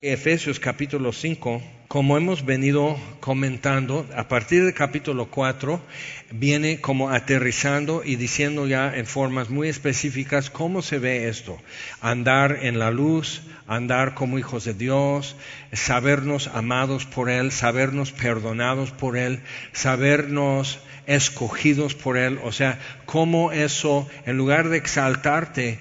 [0.00, 5.80] Efesios capítulo 5, como hemos venido comentando, a partir del capítulo 4
[6.30, 11.58] viene como aterrizando y diciendo ya en formas muy específicas cómo se ve esto.
[12.00, 15.34] Andar en la luz, andar como hijos de Dios,
[15.72, 19.40] sabernos amados por Él, sabernos perdonados por Él,
[19.72, 20.78] sabernos
[21.08, 22.38] escogidos por Él.
[22.44, 25.80] O sea, cómo eso, en lugar de exaltarte,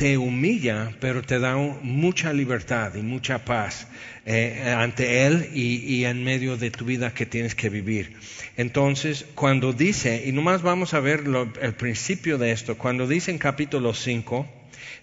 [0.00, 3.86] te humilla, pero te da mucha libertad y mucha paz
[4.24, 8.16] eh, ante Él y, en medio de tu vida que tienes que vivir.
[8.56, 11.24] Entonces, cuando dice, y nomás vamos a ver
[11.60, 14.48] el principio de esto, cuando dice en capítulo 5,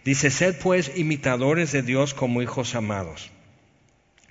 [0.04, 3.30] dice, sed pues imitadores de Dios como hijos amados.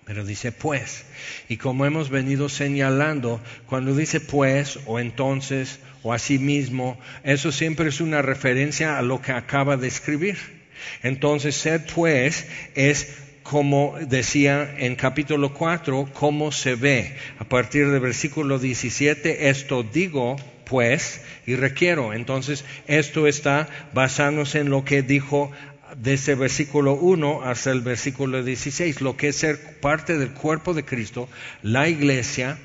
[0.04, 1.04] Pero dice pues,
[1.48, 7.88] y como hemos venido señalando, cuando dice pues o entonces o así mismo, eso siempre
[7.88, 10.55] es una referencia a lo que acaba de escribir.
[11.02, 17.14] Entonces, sed pues es como decía en capítulo 4, cómo se ve.
[17.38, 22.12] A partir del versículo 17, esto digo pues y requiero.
[22.12, 25.52] Entonces, esto está basándose en lo que dijo
[26.00, 30.74] desde el versículo 1 hasta el versículo 16, lo que es ser parte del cuerpo
[30.74, 31.28] de Cristo,
[31.62, 32.58] la iglesia,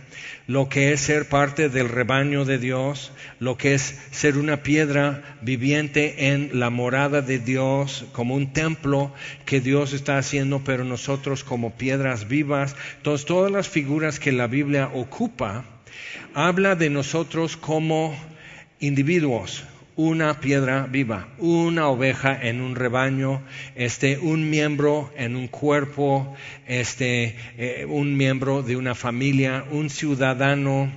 [0.48, 5.38] lo que es ser parte del rebaño de Dios, lo que es ser una piedra
[5.42, 9.14] viviente en la morada de Dios, como un templo
[9.46, 12.76] que Dios está haciendo, pero nosotros como piedras vivas.
[12.98, 15.64] Entonces, todas las figuras que la Biblia ocupa,
[16.34, 18.16] habla de nosotros como
[18.80, 19.64] individuos,
[19.96, 23.42] una piedra viva, una oveja en un rebaño,
[23.76, 26.36] este, un miembro en un cuerpo,
[26.68, 30.92] este, eh, un miembro de una familia, un ciudadano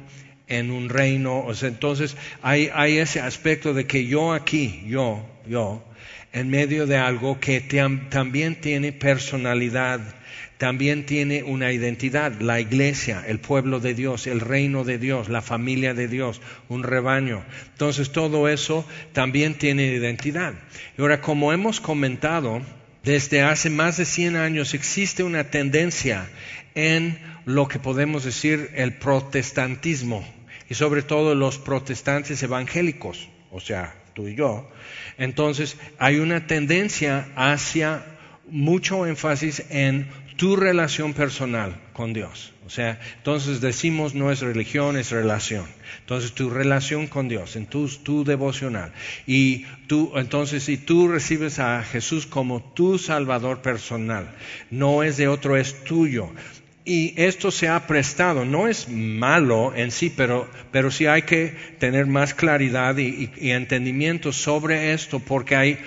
[0.47, 1.45] en un reino.
[1.45, 5.85] O sea, entonces hay, hay ese aspecto de que yo aquí, yo, yo,
[6.33, 7.61] en medio de algo que
[8.11, 10.01] también tiene personalidad
[10.59, 15.43] también tiene una identidad, la iglesia, el pueblo de Dios, el reino de Dios, la
[15.43, 17.45] familia de Dios, un rebaño.
[17.73, 20.55] Entonces todo eso también tiene identidad.
[20.97, 22.63] Y ahora, como hemos comentado,
[23.03, 26.29] desde hace más de 100 años existe una tendencia
[26.75, 30.27] en lo que podemos decir el protestantismo
[30.69, 34.71] y sobre todo los protestantes evangélicos, o sea, tú y yo.
[35.19, 38.07] Entonces hay una tendencia hacia
[38.49, 42.53] mucho énfasis en tu relación personal con Dios.
[42.67, 45.67] O sea, entonces decimos no es religión, es relación.
[46.01, 48.93] Entonces tu relación con Dios, en tu, tu devocional.
[49.27, 54.31] Y tú, entonces si tú recibes a Jesús como tu Salvador personal,
[54.71, 56.31] no es de otro, es tuyo.
[56.87, 61.55] Y esto se ha prestado, no es malo en sí, pero, pero sí hay que
[61.79, 65.79] tener más claridad y entendimiento sobre esto, porque hay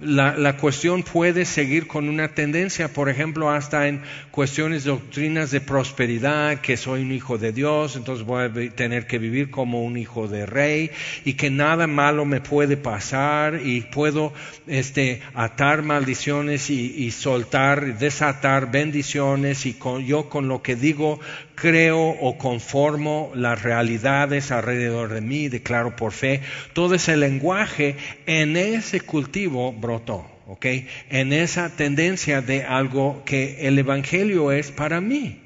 [0.00, 6.60] la, cuestión puede seguir con una tendencia, por ejemplo, hasta en cuestiones doctrinas de prosperidad,
[6.60, 10.28] que soy un hijo de Dios, entonces voy a tener que vivir como un hijo
[10.28, 10.90] de rey
[11.24, 14.32] y que nada malo me puede pasar y puedo
[14.66, 21.20] este, atar maldiciones y, y soltar, desatar bendiciones y yo con lo que digo
[21.56, 26.42] creo o conformo las realidades alrededor de mí, declaro por fe.
[26.72, 27.96] Todo ese lenguaje
[28.26, 30.66] en ese cultivo brotó, ¿ok?
[31.08, 35.40] En esa tendencia de algo que el Evangelio es para mí.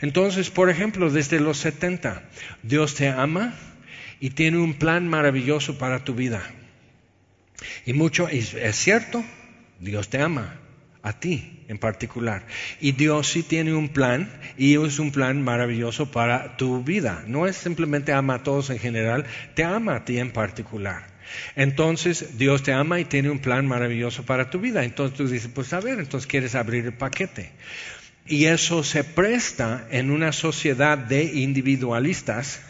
[0.00, 2.22] Entonces, por ejemplo, desde los 70,
[2.62, 3.54] Dios te ama
[4.20, 6.42] y tiene un plan maravilloso para tu vida.
[7.86, 9.24] Y mucho, es cierto,
[9.80, 10.60] Dios te ama
[11.04, 12.46] a ti en particular.
[12.80, 17.22] Y Dios sí tiene un plan y es un plan maravilloso para tu vida.
[17.28, 21.14] No es simplemente ama a todos en general, te ama a ti en particular.
[21.56, 24.82] Entonces Dios te ama y tiene un plan maravilloso para tu vida.
[24.82, 27.52] Entonces tú dices, pues a ver, entonces quieres abrir el paquete.
[28.26, 32.62] Y eso se presta en una sociedad de individualistas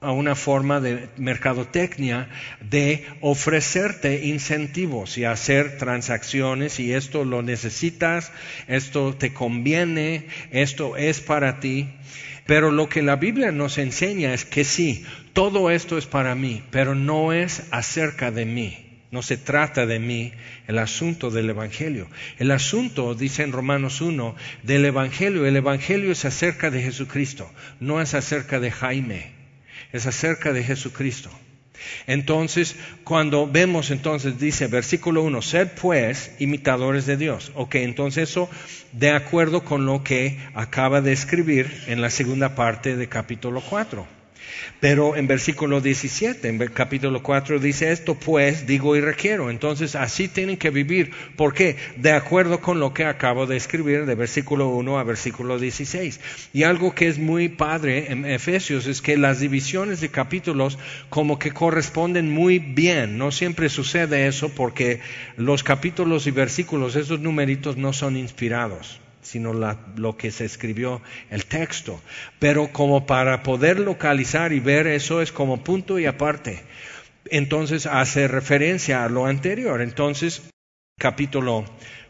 [0.00, 2.30] a una forma de mercadotecnia
[2.60, 8.32] de ofrecerte incentivos y hacer transacciones y esto lo necesitas,
[8.66, 11.90] esto te conviene, esto es para ti.
[12.46, 15.04] Pero lo que la Biblia nos enseña es que sí,
[15.34, 18.86] todo esto es para mí, pero no es acerca de mí.
[19.10, 20.32] No se trata de mí
[20.66, 22.08] el asunto del Evangelio.
[22.38, 27.50] El asunto, dice en Romanos 1, del Evangelio, el Evangelio es acerca de Jesucristo,
[27.80, 29.39] no es acerca de Jaime
[29.92, 31.30] es acerca de Jesucristo.
[32.06, 37.52] Entonces, cuando vemos, entonces dice, versículo 1, sed pues imitadores de Dios.
[37.54, 38.50] Ok, entonces eso
[38.92, 44.19] de acuerdo con lo que acaba de escribir en la segunda parte de capítulo 4.
[44.80, 49.50] Pero en versículo 17, en el capítulo 4 dice esto, pues digo y requiero.
[49.50, 51.10] Entonces así tienen que vivir.
[51.36, 51.76] ¿Por qué?
[51.96, 56.20] De acuerdo con lo que acabo de escribir de versículo 1 a versículo 16.
[56.52, 60.78] Y algo que es muy padre en Efesios es que las divisiones de capítulos
[61.10, 63.18] como que corresponden muy bien.
[63.18, 65.00] No siempre sucede eso porque
[65.36, 71.46] los capítulos y versículos, esos numeritos no son inspirados sino lo que se escribió el
[71.46, 72.00] texto.
[72.38, 76.62] Pero como para poder localizar y ver eso es como punto y aparte.
[77.26, 79.82] Entonces hace referencia a lo anterior.
[79.82, 80.42] Entonces,
[80.98, 81.64] capítulo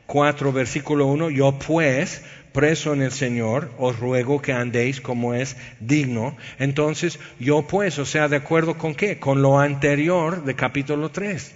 [0.07, 5.57] 4, versículo 1, yo pues, preso en el Señor, os ruego que andéis como es
[5.81, 6.37] digno.
[6.59, 9.19] Entonces, yo pues, o sea, ¿de acuerdo con qué?
[9.19, 11.55] Con lo anterior de capítulo 3.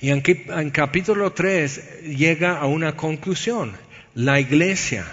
[0.00, 3.72] Y en, en capítulo 3 llega a una conclusión
[4.16, 5.06] la iglesia,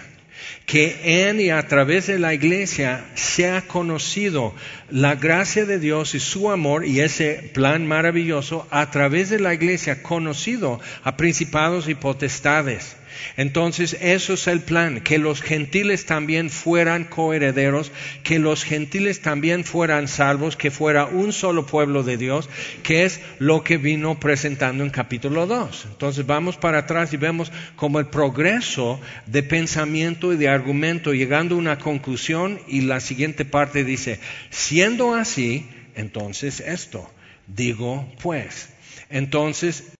[0.66, 4.56] que en y a través de la iglesia se ha conocido
[4.90, 9.54] la gracia de Dios y su amor y ese plan maravilloso a través de la
[9.54, 12.96] iglesia conocido a principados y potestades
[13.38, 17.92] entonces, eso es el plan, que los gentiles también fueran coherederos,
[18.24, 22.50] que los gentiles también fueran salvos, que fuera un solo pueblo de Dios,
[22.83, 25.88] que es lo que vino presentando en capítulo 2.
[25.92, 31.56] Entonces, vamos para atrás y vemos como el progreso de pensamiento y de argumento, llegando
[31.56, 34.19] a una conclusión y la siguiente parte dice,
[34.50, 37.09] siendo así, entonces esto,
[37.48, 38.69] digo pues.
[39.09, 39.94] Entonces,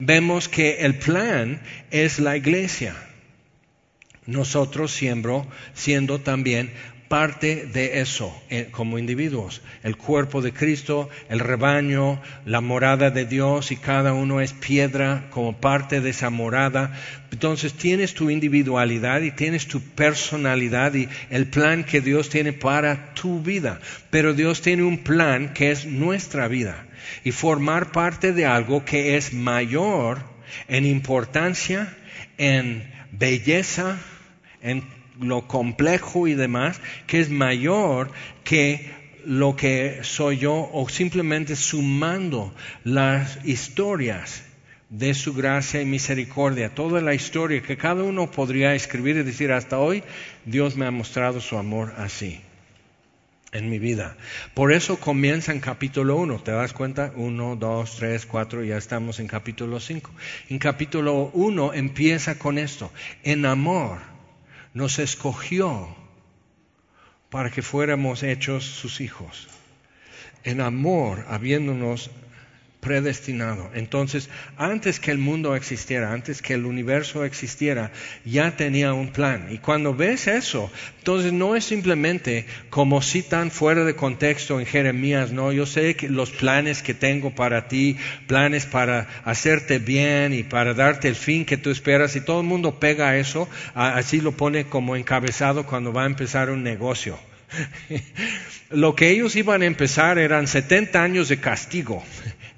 [0.00, 1.60] vemos que el plan
[1.90, 2.94] es la iglesia.
[4.26, 6.70] Nosotros siendo, siendo también
[7.08, 9.60] parte de eso eh, como individuos.
[9.82, 15.26] El cuerpo de Cristo, el rebaño, la morada de Dios y cada uno es piedra
[15.30, 16.92] como parte de esa morada.
[17.32, 23.14] Entonces tienes tu individualidad y tienes tu personalidad y el plan que Dios tiene para
[23.14, 23.80] tu vida.
[24.10, 26.87] Pero Dios tiene un plan que es nuestra vida
[27.24, 30.18] y formar parte de algo que es mayor
[30.68, 31.96] en importancia,
[32.38, 33.98] en belleza,
[34.62, 34.84] en
[35.20, 38.10] lo complejo y demás, que es mayor
[38.44, 38.90] que
[39.24, 44.44] lo que soy yo o simplemente sumando las historias
[44.88, 49.52] de su gracia y misericordia, toda la historia que cada uno podría escribir y decir
[49.52, 50.02] hasta hoy,
[50.46, 52.40] Dios me ha mostrado su amor así
[53.52, 54.16] en mi vida.
[54.54, 57.12] Por eso comienza en capítulo 1, ¿te das cuenta?
[57.16, 60.10] 1, 2, 3, 4, ya estamos en capítulo 5.
[60.50, 62.92] En capítulo 1 empieza con esto,
[63.22, 64.00] en amor
[64.74, 65.96] nos escogió
[67.30, 69.48] para que fuéramos hechos sus hijos,
[70.44, 72.10] en amor habiéndonos
[72.80, 73.70] predestinado.
[73.74, 77.90] Entonces, antes que el mundo existiera, antes que el universo existiera,
[78.24, 79.48] ya tenía un plan.
[79.50, 84.66] Y cuando ves eso, entonces no es simplemente como si tan fuera de contexto en
[84.66, 87.96] Jeremías, no, yo sé que los planes que tengo para ti,
[88.26, 92.46] planes para hacerte bien y para darte el fin que tú esperas, y todo el
[92.46, 97.18] mundo pega eso, así lo pone como encabezado cuando va a empezar un negocio.
[98.70, 102.04] Lo que ellos iban a empezar eran 70 años de castigo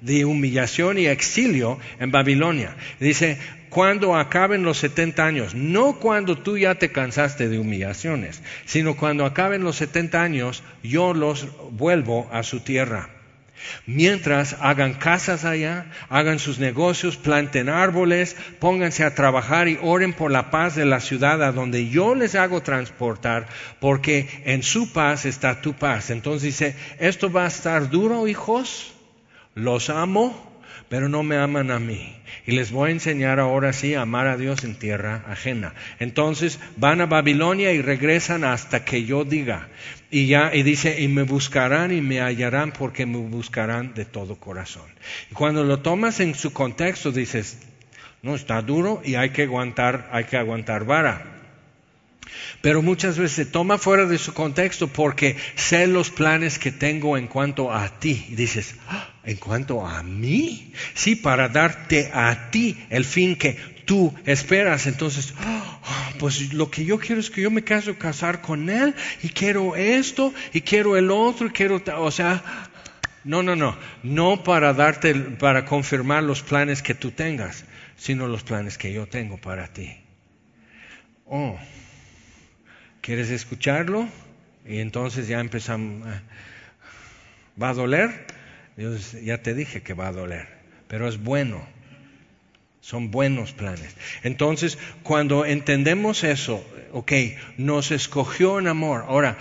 [0.01, 2.75] de humillación y exilio en Babilonia.
[2.99, 3.37] Dice,
[3.69, 9.25] cuando acaben los 70 años, no cuando tú ya te cansaste de humillaciones, sino cuando
[9.25, 13.09] acaben los 70 años, yo los vuelvo a su tierra.
[13.85, 20.31] Mientras hagan casas allá, hagan sus negocios, planten árboles, pónganse a trabajar y oren por
[20.31, 23.47] la paz de la ciudad a donde yo les hago transportar,
[23.79, 26.09] porque en su paz está tu paz.
[26.09, 28.93] Entonces dice, esto va a estar duro, hijos,
[29.55, 30.51] los amo,
[30.89, 32.15] pero no me aman a mí.
[32.45, 35.73] Y les voy a enseñar ahora sí a amar a Dios en tierra ajena.
[35.99, 39.69] Entonces van a Babilonia y regresan hasta que yo diga.
[40.09, 44.35] Y ya, y dice, y me buscarán y me hallarán porque me buscarán de todo
[44.35, 44.89] corazón.
[45.31, 47.59] Y cuando lo tomas en su contexto dices,
[48.21, 51.25] no, está duro y hay que aguantar, hay que aguantar vara.
[52.61, 57.27] Pero muchas veces toma fuera de su contexto porque sé los planes que tengo en
[57.27, 58.25] cuanto a ti.
[58.29, 60.73] Y dices, ah, ¿en cuanto a mí?
[60.93, 64.87] Sí, para darte a ti el fin que tú esperas.
[64.87, 68.95] Entonces, ah, pues lo que yo quiero es que yo me caso casar con él
[69.21, 72.43] y quiero esto y quiero el otro y quiero, o sea,
[73.23, 77.65] no, no, no, no para darte, para confirmar los planes que tú tengas,
[77.97, 79.97] sino los planes que yo tengo para ti.
[81.25, 81.57] Oh.
[83.01, 84.07] ¿Quieres escucharlo?
[84.65, 86.07] Y entonces ya empezamos.
[86.07, 86.21] Eh,
[87.61, 88.25] ¿Va a doler?
[88.77, 90.47] Dios, ya te dije que va a doler,
[90.87, 91.65] pero es bueno.
[92.81, 93.95] Son buenos planes.
[94.23, 97.11] Entonces, cuando entendemos eso, ok,
[97.57, 99.05] nos escogió en amor.
[99.07, 99.37] Ahora,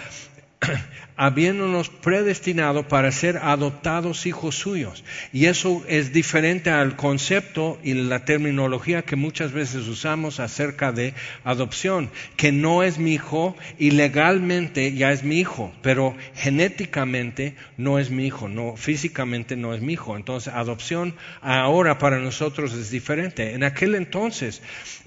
[1.17, 5.05] habiéndonos predestinado para ser adoptados hijos suyos.
[5.33, 11.14] Y eso es diferente al concepto y la terminología que muchas veces usamos acerca de
[11.45, 17.99] adopción, que no es mi hijo y legalmente ya es mi hijo, pero genéticamente no
[17.99, 20.17] es mi hijo, no físicamente no es mi hijo.
[20.17, 23.55] Entonces, adopción ahora para nosotros es diferente.
[23.55, 24.62] En aquel entonces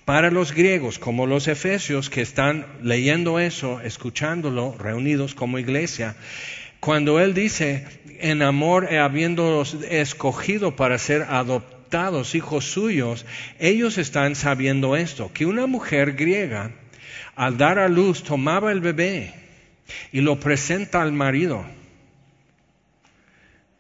[0.06, 6.16] para los griegos, como los efesios que están leyendo eso, escuchándolo, reunidos como iglesia,
[6.80, 7.88] cuando él dice,
[8.20, 13.26] en amor habiéndolos escogido para ser adoptados hijos suyos,
[13.60, 16.72] ellos están sabiendo esto, que una mujer griega,
[17.36, 19.34] al dar a luz, tomaba el bebé
[20.12, 21.66] y lo presenta al marido,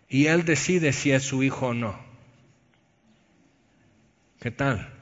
[0.07, 1.99] y él decide si es su hijo o no.
[4.39, 4.92] ¿Qué tal?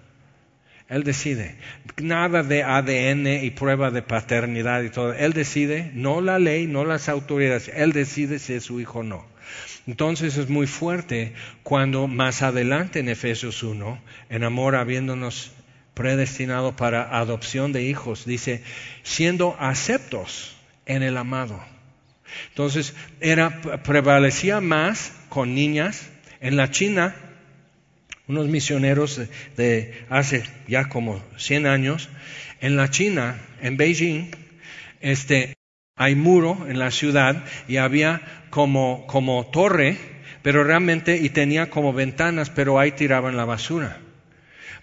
[0.91, 1.55] Él decide.
[2.01, 5.13] Nada de ADN y prueba de paternidad y todo.
[5.13, 7.71] Él decide, no la ley, no las autoridades.
[7.73, 9.25] Él decide si es su hijo o no.
[9.87, 11.33] Entonces es muy fuerte
[11.63, 15.53] cuando más adelante en Efesios 1, en amor habiéndonos
[15.93, 18.61] predestinado para adopción de hijos, dice,
[19.03, 21.57] siendo aceptos en el amado.
[22.49, 26.09] Entonces era, prevalecía más con niñas.
[26.41, 27.15] En la China
[28.27, 29.21] unos misioneros
[29.57, 32.09] de, hace ya como 100 años,
[32.59, 34.31] en la China, en Beijing,
[35.01, 35.53] este,
[35.95, 39.97] hay muro en la ciudad y había como, como torre,
[40.41, 43.99] pero realmente, y tenía como ventanas, pero ahí tiraban la basura.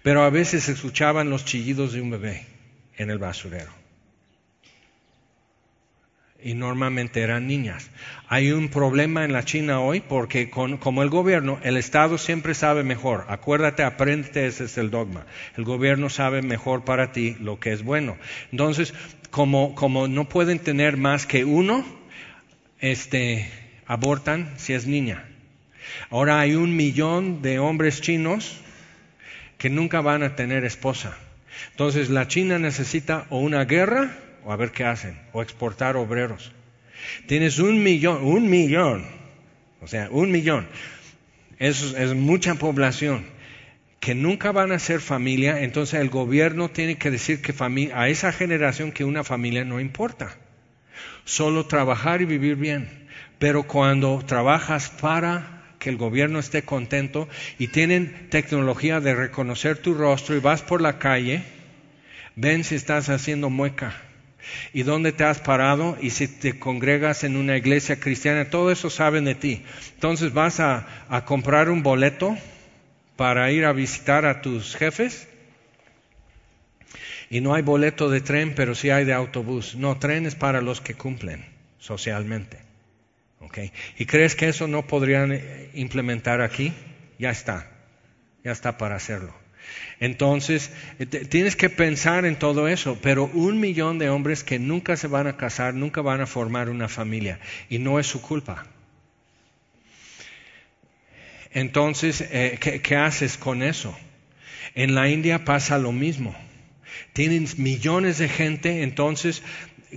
[0.02, 2.46] Pero a veces escuchaban los chillidos de un bebé
[2.96, 3.78] en el basurero
[6.40, 7.90] y normalmente eran niñas.
[8.28, 12.84] Hay un problema en la China hoy porque como el gobierno, el Estado siempre sabe
[12.84, 13.24] mejor.
[13.28, 15.26] Acuérdate, aprende, ese es el dogma.
[15.56, 18.16] El gobierno sabe mejor para ti lo que es bueno.
[18.52, 18.94] Entonces,
[19.30, 21.84] como, como no pueden tener más que uno,
[22.78, 23.50] este,
[23.86, 25.24] abortan si es niña.
[26.10, 28.60] Ahora hay un millón de hombres chinos
[29.56, 31.18] que nunca van a tener esposa.
[31.72, 36.52] Entonces la China necesita o una guerra o a ver qué hacen, o exportar obreros.
[37.26, 39.06] Tienes un millón, un millón,
[39.80, 40.66] o sea, un millón.
[41.58, 43.24] Eso es mucha población
[44.00, 47.54] que nunca van a ser familia, entonces el gobierno tiene que decir que
[47.92, 50.36] a esa generación que una familia no importa.
[51.24, 53.08] Solo trabajar y vivir bien.
[53.38, 57.28] Pero cuando trabajas para que el gobierno esté contento
[57.58, 61.42] y tienen tecnología de reconocer tu rostro y vas por la calle,
[62.34, 64.07] ven si estás haciendo mueca
[64.72, 68.90] y dónde te has parado y si te congregas en una iglesia cristiana, todo eso
[68.90, 69.64] saben de ti.
[69.94, 70.86] Entonces vas a,
[71.24, 72.36] comprar un boleto
[73.16, 75.28] para ir a visitar a tus jefes
[77.30, 79.74] y no hay boleto de tren, pero sí hay de autobús.
[79.74, 81.44] No, tren es para los que cumplen
[81.78, 82.68] socialmente.
[83.96, 86.72] ¿Y crees que eso no podrían eh, implementar aquí?
[87.18, 87.66] Ya está,
[88.44, 89.34] ya está para hacerlo.
[90.00, 94.96] Entonces, eh, tienes que pensar en todo eso, pero un millón de hombres que nunca
[94.96, 98.66] se van a casar, nunca van a formar una familia, y no es su culpa.
[101.52, 103.96] Entonces, eh, ¿qué, haces con eso?
[104.74, 106.34] En la India pasa lo mismo.
[107.12, 109.42] Tienen millones de gente, entonces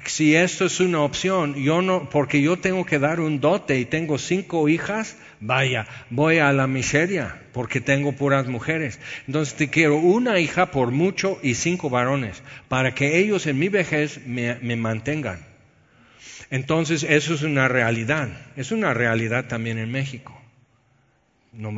[0.06, 3.86] si esto es una opción, yo no, porque yo tengo que dar un dote y
[3.86, 9.00] tengo cinco hijas, vaya, voy a la miseria porque tengo puras mujeres.
[9.28, 13.68] Entonces te quiero una hija por mucho y cinco varones para que ellos en mi
[13.68, 15.46] vejez me, mantengan.
[16.50, 20.38] Entonces eso es una realidad, es una realidad también en México.
[21.52, 21.74] No,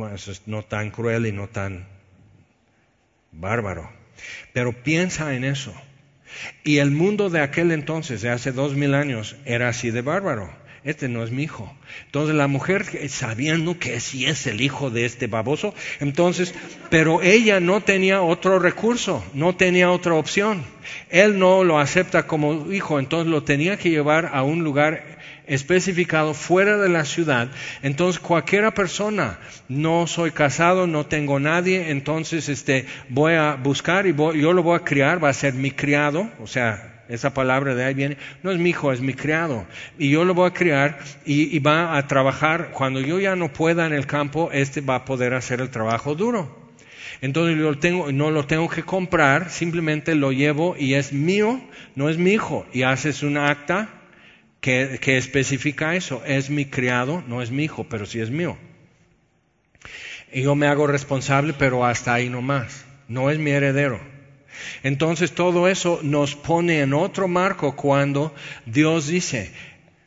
[0.46, 1.86] no tan cruel y no tan
[3.32, 3.90] bárbaro.
[4.52, 5.74] Pero piensa en eso.
[6.62, 10.50] Y el mundo de aquel entonces, de hace dos mil años, era así de bárbaro.
[10.84, 11.74] Este no es mi hijo.
[12.04, 16.54] Entonces la mujer, sabiendo que sí es el hijo de este baboso, entonces,
[16.90, 20.62] pero ella no tenía otro recurso, no tenía otra opción.
[21.08, 25.14] Él no lo acepta como hijo, entonces lo tenía que llevar a un lugar
[25.46, 27.48] especificado fuera de la ciudad,
[27.82, 34.14] entonces cualquiera persona, no soy casado, no tengo nadie, entonces este, voy a buscar y
[34.14, 37.84] yo lo voy a criar, va a ser mi criado, o sea, esa palabra de
[37.84, 39.66] ahí viene, no es mi hijo, es mi criado.
[39.98, 42.70] Y yo lo voy a criar y, va a trabajar.
[42.72, 46.14] Cuando yo ya no pueda en el campo, este va a poder hacer el trabajo
[46.14, 46.64] duro.
[47.20, 51.60] Entonces yo tengo, no lo tengo que comprar, simplemente lo llevo y es mío,
[51.94, 52.66] no es mi hijo.
[52.72, 53.88] Y haces una acta
[54.64, 56.22] que, especifica eso.
[56.24, 58.56] Es mi criado, no es mi hijo, pero sí es mío.
[60.32, 62.86] Y yo me hago responsable, pero hasta ahí no más.
[63.06, 64.00] No es mi heredero.
[64.82, 69.52] Entonces todo eso nos pone en otro marco cuando Dios dice,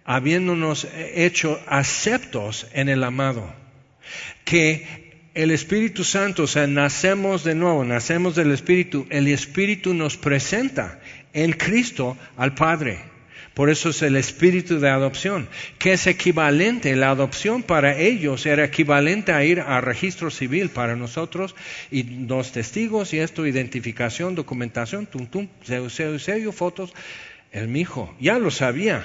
[0.06, 3.54] habiéndonos hecho aceptos en el amado,
[4.44, 10.18] que el Espíritu Santo, o sea, nacemos de nuevo, nacemos del Espíritu, el Espíritu nos
[10.18, 11.00] presenta
[11.34, 13.17] en Cristo al Padre.
[13.58, 15.50] Por eso es el espíritu de adopción,
[15.80, 20.96] que es equivalente, la adopción para ellos era equivalente a ir a registro civil para
[20.96, 21.56] nosotros
[21.90, 26.94] y dos testigos y esto, identificación, documentación, tum, tum, sello, sello, fotos.
[27.52, 29.04] El mi hijo ya lo sabía,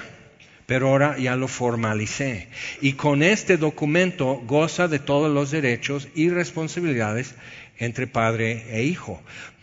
[0.67, 2.47] pero ahora ya lo formalicé.
[2.79, 7.33] Y con este documento goza de todos los derechos y responsabilidades
[7.79, 9.19] entre padre e hijo.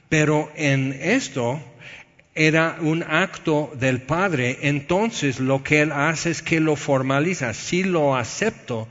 [0.09, 1.63] Pero en esto
[2.35, 7.55] era un acto del Padre, entonces lo que Él hace es que lo formaliza.
[7.55, 8.89] Si lo acepto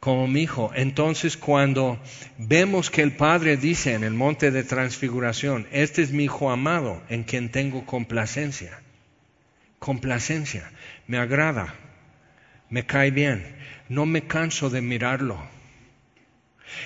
[0.00, 2.00] como mi hijo, entonces cuando
[2.36, 7.02] vemos que el Padre dice en el monte de transfiguración, este es mi hijo amado
[7.08, 8.80] en quien tengo complacencia,
[9.78, 10.70] complacencia,
[11.06, 11.74] me agrada,
[12.70, 13.56] me cae bien,
[13.88, 15.38] no me canso de mirarlo.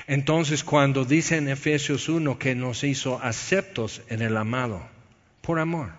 [0.06, 4.91] Entonces cuando dice en Efesios 1 que nos hizo aceptos en el amado,
[5.42, 5.90] por amor,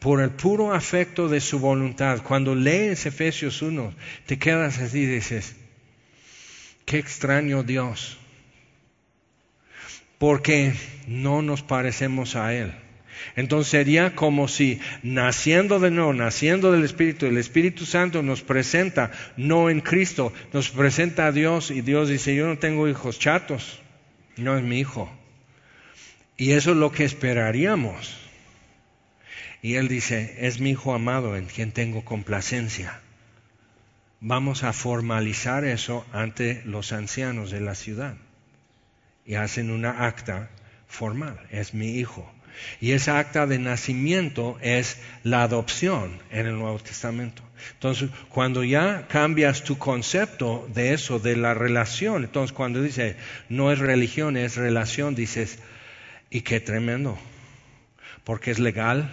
[0.00, 2.22] por el puro afecto de su voluntad.
[2.22, 3.94] Cuando lees Efesios 1,
[4.26, 5.54] te quedas así y dices,
[6.84, 8.18] qué extraño Dios,
[10.18, 10.74] porque
[11.06, 12.72] no nos parecemos a Él.
[13.36, 19.12] Entonces sería como si naciendo de nuevo, naciendo del Espíritu, el Espíritu Santo nos presenta,
[19.36, 23.80] no en Cristo, nos presenta a Dios y Dios dice, yo no tengo hijos chatos,
[24.36, 25.10] no es mi hijo.
[26.38, 28.29] Y eso es lo que esperaríamos.
[29.62, 33.00] Y él dice, es mi hijo amado en quien tengo complacencia.
[34.20, 38.16] Vamos a formalizar eso ante los ancianos de la ciudad.
[39.26, 40.50] Y hacen una acta
[40.88, 42.30] formal, es mi hijo.
[42.80, 47.42] Y esa acta de nacimiento es la adopción en el Nuevo Testamento.
[47.72, 53.16] Entonces, cuando ya cambias tu concepto de eso, de la relación, entonces cuando dice
[53.48, 55.58] no es religión, es relación, dices,
[56.30, 57.18] y qué tremendo,
[58.24, 59.10] porque es legal,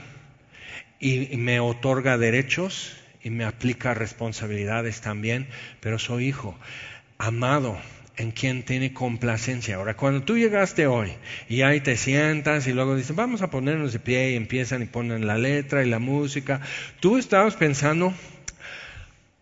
[0.99, 5.47] y me otorga derechos y me aplica responsabilidades también,
[5.81, 6.57] pero soy hijo,
[7.17, 7.77] amado,
[8.17, 9.75] en quien tiene complacencia.
[9.75, 11.11] Ahora, cuando tú llegaste hoy
[11.47, 14.85] y ahí te sientas y luego dicen, vamos a ponernos de pie y empiezan y
[14.85, 16.61] ponen la letra y la música,
[16.99, 18.13] tú estabas pensando,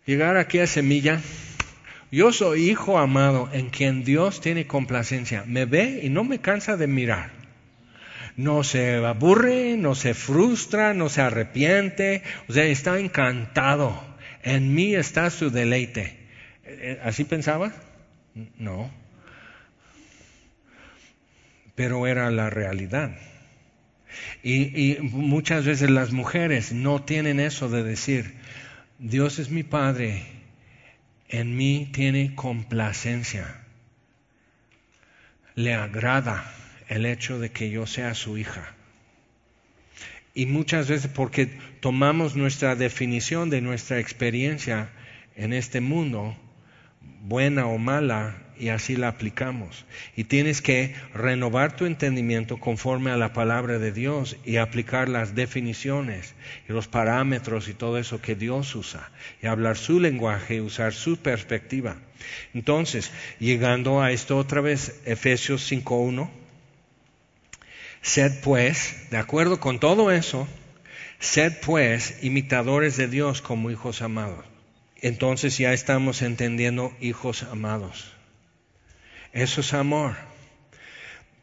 [0.05, 1.21] llegar aquí a Semilla,
[2.11, 6.75] yo soy hijo amado en quien Dios tiene complacencia, me ve y no me cansa
[6.75, 7.44] de mirar
[8.37, 14.03] no se aburre, no se frustra, no se arrepiente, o sea, está encantado.
[14.43, 16.17] En mí está su deleite.
[16.65, 17.71] Eh, ¿Así pensaba?
[18.57, 18.91] No.
[21.75, 23.17] Pero era la realidad.
[24.43, 28.33] Y, y, muchas veces las mujeres no tienen eso de decir,
[28.97, 30.23] Dios es mi Padre,
[31.27, 33.61] en mí tiene complacencia,
[35.55, 36.49] le agrada
[36.87, 38.73] el hecho de que yo sea su hija.
[40.33, 41.47] Y muchas veces porque
[41.79, 44.89] tomamos nuestra definición de nuestra experiencia
[45.35, 46.35] en este mundo,
[47.21, 49.85] buena o mala, y así la aplicamos.
[50.15, 55.35] Y tienes que renovar tu entendimiento conforme a la palabra de Dios y aplicar las
[55.35, 56.35] definiciones
[56.67, 59.11] y los parámetros y todo eso que Dios usa.
[59.41, 61.97] Y hablar su lenguaje y usar su perspectiva.
[62.53, 66.44] Entonces, llegando a esto otra vez, Efesios 5.1.
[68.05, 70.47] Sed pues, de acuerdo con todo eso,
[71.17, 74.45] sed pues imitadores de Dios como hijos amados.
[75.01, 78.13] Entonces ya estamos entendiendo hijos amados.
[79.33, 80.13] Eso es amor.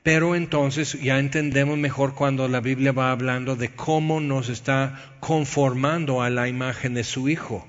[0.05, 6.22] Pero entonces ya entendemos mejor cuando la Biblia va hablando de cómo nos está conformando
[6.22, 7.66] a la imagen de su Hijo.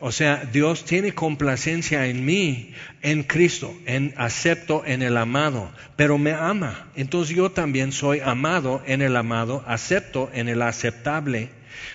[0.00, 6.18] O sea, Dios tiene complacencia en mí, en Cristo, en acepto en el amado, pero
[6.18, 6.88] me ama.
[6.96, 11.48] Entonces yo también soy amado en el amado, acepto en el aceptable.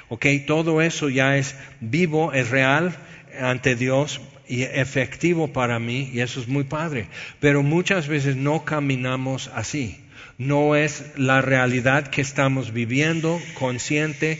[0.08, 2.96] Ok, todo eso ya es vivo, es real
[3.38, 7.08] ante Dios y efectivo para mí, y eso es muy padre.
[7.42, 10.00] Pero muchas veces no caminamos así.
[10.38, 14.40] No es la realidad que estamos viviendo, consciente.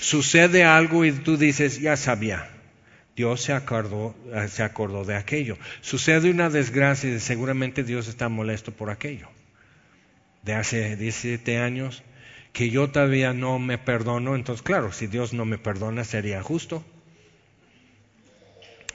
[0.00, 2.55] Sucede algo y tú dices, ya sabía
[3.16, 5.56] Dios se acordó, eh, se acordó de aquello.
[5.80, 9.28] Sucede una desgracia y seguramente Dios está molesto por aquello.
[10.42, 12.02] De hace 17 años
[12.52, 16.84] que yo todavía no me perdono, entonces claro, si Dios no me perdona sería justo.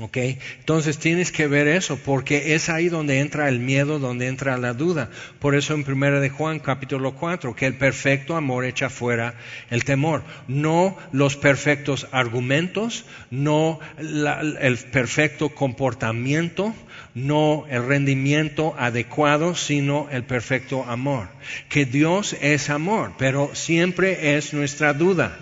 [0.02, 0.18] ¿Ok?
[0.58, 4.74] Entonces tienes que ver eso, porque es ahí donde entra el miedo, donde entra la
[4.74, 5.12] duda.
[5.38, 9.36] Por eso en 1 de Juan capítulo 4, que el perfecto amor echa fuera
[9.70, 10.24] el temor.
[10.48, 16.74] No los perfectos argumentos, no el perfecto comportamiento,
[17.14, 21.28] no el rendimiento adecuado, sino el perfecto amor.
[21.70, 25.38] Que Dios es amor, pero siempre es nuestra duda.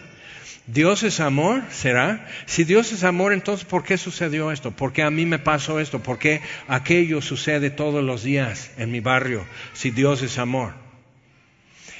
[0.71, 2.27] Dios es amor, ¿será?
[2.45, 4.69] Si Dios es amor, entonces ¿por qué sucedió esto?
[4.69, 6.03] ¿Por qué a mí me pasó esto?
[6.03, 10.73] ¿Por qué aquello sucede todos los días en mi barrio si Dios es amor?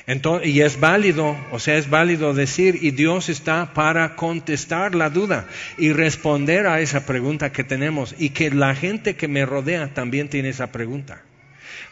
[0.06, 5.10] Entonces, y es válido, o sea, es válido decir, y Dios está para contestar la
[5.10, 5.48] duda
[5.80, 10.30] y responder a esa pregunta que tenemos y que la gente que me rodea también
[10.30, 11.24] tiene esa pregunta.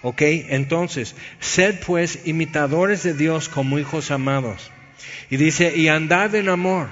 [0.03, 0.21] ¿Ok?
[0.21, 4.71] Entonces, sed pues imitadores de Dios como hijos amados
[5.29, 6.89] y dice, y andad en amor,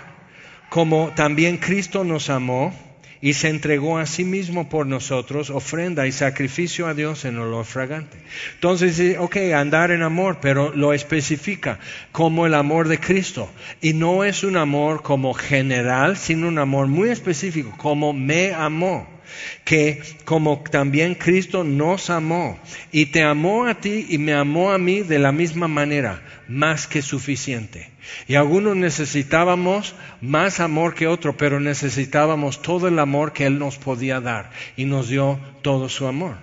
[0.70, 2.74] como también Cristo nos amó
[3.22, 7.66] y se entregó a sí mismo por nosotros, ofrenda y sacrificio a Dios en olor
[7.66, 8.18] fragante.
[8.54, 11.80] Entonces ok, andar en amor, pero lo especifica
[12.12, 13.50] como el amor de Cristo.
[13.82, 19.15] Y no es un amor como general, sino un amor muy específico, como me amó
[19.64, 22.60] que como también Cristo nos amó
[22.92, 26.88] y te amó a ti y me amó a mí de la misma manera, más
[26.88, 27.90] que suficiente.
[28.28, 33.78] Y algunos necesitábamos más amor que otro, pero necesitábamos todo el amor que Él nos
[33.78, 36.38] podía dar y nos dio todo su amor.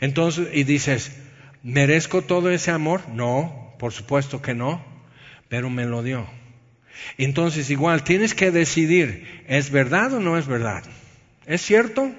[0.00, 1.16] Entonces, y dices,
[1.62, 3.02] ¿merezco todo ese amor?
[3.08, 4.84] No, por supuesto que no,
[5.48, 6.26] pero me lo dio.
[7.18, 10.84] Entonces, igual, tienes que decidir, ¿es verdad o no es verdad?
[11.46, 12.12] ¿Es cierto?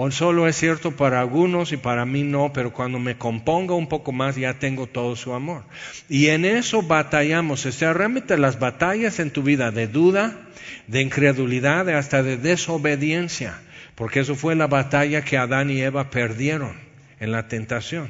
[0.00, 3.88] O solo es cierto para algunos y para mí no, pero cuando me componga un
[3.88, 5.64] poco más ya tengo todo su amor.
[6.08, 10.38] Y en eso batallamos, o sea, realmente las batallas en tu vida de duda,
[10.86, 13.60] de incredulidad, hasta de desobediencia,
[13.96, 16.76] porque eso fue la batalla que Adán y Eva perdieron
[17.18, 18.08] en la tentación.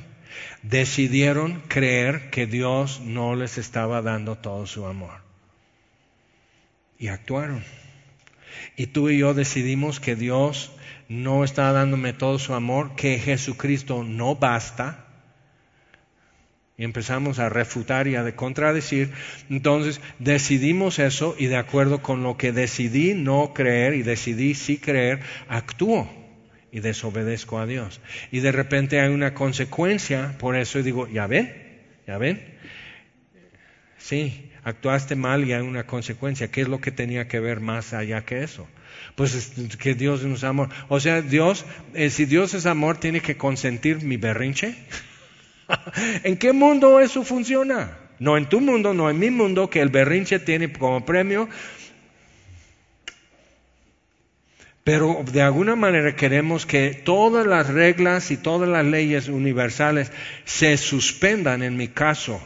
[0.63, 5.23] Decidieron creer que Dios no les estaba dando todo su amor.
[6.99, 7.65] Y actuaron.
[8.77, 10.73] Y tú y yo decidimos que Dios
[11.09, 15.07] no está dándome todo su amor, que Jesucristo no basta.
[16.77, 19.11] Y empezamos a refutar y a contradecir.
[19.51, 24.79] Entonces decidimos eso y de acuerdo con lo que decidí no creer y decidí sí
[24.79, 26.09] creer, actúo
[26.71, 28.01] y desobedezco a Dios.
[28.31, 31.53] Y de repente hay una consecuencia por eso y digo, ¿ya ven?
[32.07, 32.59] ¿Ya ven?
[33.97, 36.51] Sí, actuaste mal y hay una consecuencia.
[36.51, 38.67] ¿Qué es lo que tenía que ver más allá que eso?
[39.15, 40.69] Pues que Dios es amor.
[40.89, 44.77] O sea, Dios, eh, si Dios es amor, tiene que consentir mi berrinche.
[46.23, 47.99] ¿En qué mundo eso funciona?
[48.19, 51.49] No en tu mundo, no en mi mundo, que el berrinche tiene como premio.
[54.85, 60.11] Pero de alguna manera queremos que todas las reglas y todas las leyes universales
[60.45, 62.41] se suspendan en mi caso.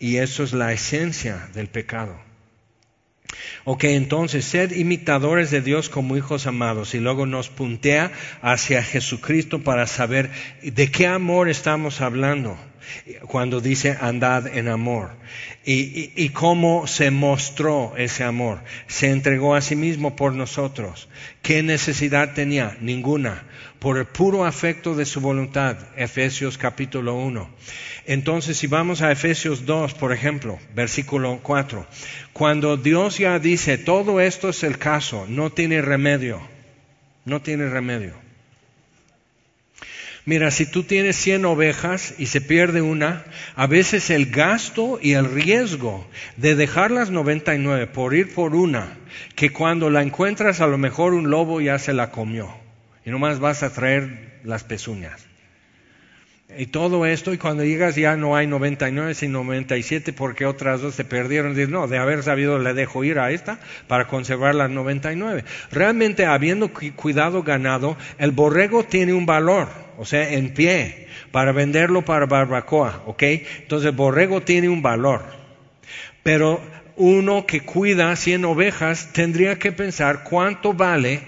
[0.00, 2.18] Y eso es la esencia del pecado.
[3.64, 6.94] Ok, entonces, sed imitadores de Dios como hijos amados.
[6.94, 8.10] Y luego nos puntea
[8.42, 10.30] hacia Jesucristo para saber
[10.62, 12.58] de qué amor estamos hablando
[13.26, 15.10] cuando dice andad en amor.
[15.64, 18.60] Y, cómo se mostró ese amor.
[18.86, 21.08] Se entregó a sí mismo por nosotros.
[21.42, 22.76] ¿Qué necesidad tenía?
[22.80, 23.44] Ninguna.
[23.78, 25.76] Por el puro afecto de su voluntad.
[25.96, 27.50] Efesios capítulo 1.
[28.06, 31.86] Entonces, si vamos a Efesios 2, por ejemplo, versículo 4,
[32.32, 36.40] cuando Dios ya dice, todo esto es el caso, no tiene remedio,
[37.24, 38.29] no tiene remedio.
[40.26, 43.24] Mira, si tú tienes 100 ovejas y se pierde una,
[43.56, 46.06] a veces el gasto y el riesgo
[46.36, 48.98] de dejar las 99 por ir por una,
[49.34, 52.54] que cuando la encuentras a lo mejor un lobo ya se la comió
[53.04, 55.30] y nomás vas a traer las pezuñas.
[56.56, 60.96] Y todo esto, y cuando llegas ya no hay 99, sino 97 porque otras dos
[60.96, 61.54] se perdieron.
[61.54, 65.44] Dices, no, de haber sabido le dejo ir a esta para conservar las 99.
[65.70, 69.68] Realmente, habiendo cuidado ganado, el borrego tiene un valor,
[70.00, 73.22] o sea, en pie, para venderlo para barbacoa, ¿ok?
[73.22, 75.22] Entonces, borrego tiene un valor.
[76.22, 76.58] Pero
[76.96, 81.20] uno que cuida 100 ovejas tendría que pensar cuánto vale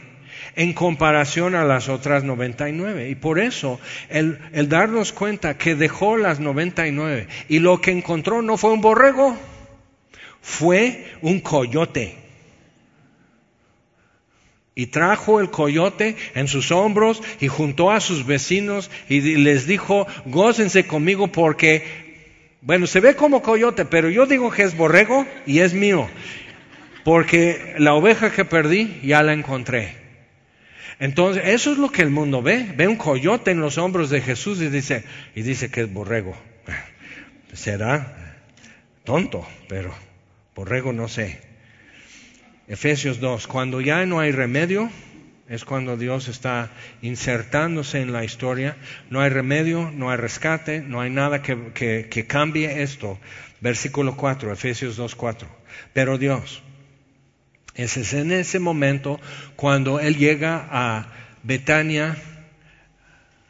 [0.56, 3.10] en comparación a las otras 99.
[3.10, 8.40] Y por eso el, el darnos cuenta que dejó las 99 y lo que encontró
[8.40, 9.36] no fue un borrego,
[10.40, 12.21] fue un coyote.
[14.74, 20.06] Y trajo el coyote en sus hombros y juntó a sus vecinos y les dijo,
[20.24, 25.58] gócense conmigo porque, bueno, se ve como coyote, pero yo digo que es borrego y
[25.58, 26.08] es mío,
[27.04, 30.02] porque la oveja que perdí ya la encontré.
[30.98, 32.72] Entonces, eso es lo que el mundo ve.
[32.76, 35.04] Ve un coyote en los hombros de Jesús y dice,
[35.34, 36.36] y dice que es borrego.
[37.52, 38.36] Será
[39.04, 39.92] tonto, pero
[40.54, 41.51] borrego no sé.
[42.72, 44.90] Efesios 2, cuando ya no hay remedio,
[45.46, 46.70] es cuando Dios está
[47.02, 48.78] insertándose en la historia.
[49.10, 53.18] No hay remedio, no hay rescate, no hay nada que, que cambie esto.
[53.60, 55.46] Versículo 4, Efesios 2, 4.
[55.92, 56.62] Pero Dios,
[57.74, 59.20] ese es en ese momento
[59.54, 62.16] cuando Él llega a Betania,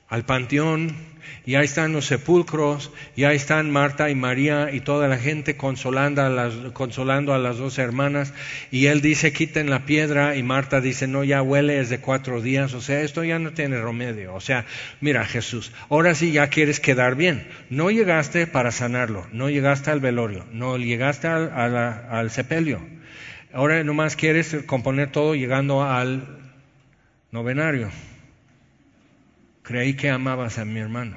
[0.09, 0.97] al panteón,
[1.45, 5.57] y ahí están los sepulcros, y ahí están Marta y María y toda la gente
[5.57, 8.33] consolando a las, consolando a las dos hermanas,
[8.71, 12.75] y él dice, quiten la piedra, y Marta dice, no, ya huele desde cuatro días,
[12.75, 14.65] o sea, esto ya no tiene remedio, o sea,
[15.01, 20.01] mira Jesús, ahora sí ya quieres quedar bien, no llegaste para sanarlo, no llegaste al
[20.01, 22.81] velorio, no llegaste al, al sepelio,
[23.53, 26.39] ahora nomás quieres componer todo llegando al
[27.31, 27.91] novenario.
[29.73, 31.17] Creí que amabas a mi hermano.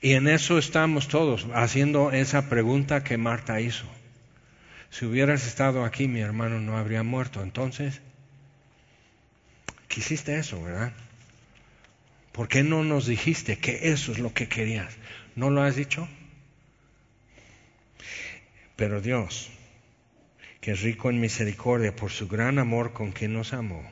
[0.00, 3.84] Y en eso estamos todos, haciendo esa pregunta que Marta hizo.
[4.90, 7.42] Si hubieras estado aquí, mi hermano no habría muerto.
[7.42, 8.00] Entonces,
[9.88, 10.92] quisiste eso, ¿verdad?
[12.30, 14.96] ¿Por qué no nos dijiste que eso es lo que querías?
[15.34, 16.06] ¿No lo has dicho?
[18.76, 19.50] Pero Dios,
[20.60, 23.82] que es rico en misericordia por su gran amor con quien nos amó,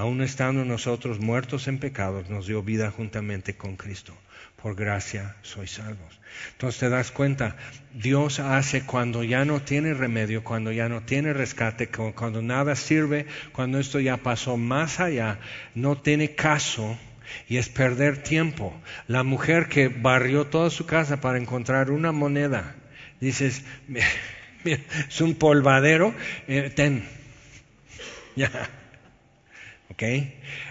[0.00, 4.16] aun estando nosotros muertos en pecados, nos dio vida juntamente con Cristo.
[4.56, 6.20] Por gracia sois salvos.
[6.52, 7.56] Entonces te das cuenta,
[7.92, 13.26] Dios hace cuando ya no tiene remedio, cuando ya no tiene rescate, cuando nada sirve,
[13.52, 15.38] cuando esto ya pasó más allá,
[15.74, 16.98] no tiene caso
[17.46, 18.74] y es perder tiempo.
[19.06, 22.74] La mujer que barrió toda su casa para encontrar una moneda,
[23.20, 23.64] dices,
[24.64, 26.14] es un polvadero,
[26.48, 27.04] eh, ten,
[28.36, 28.79] ya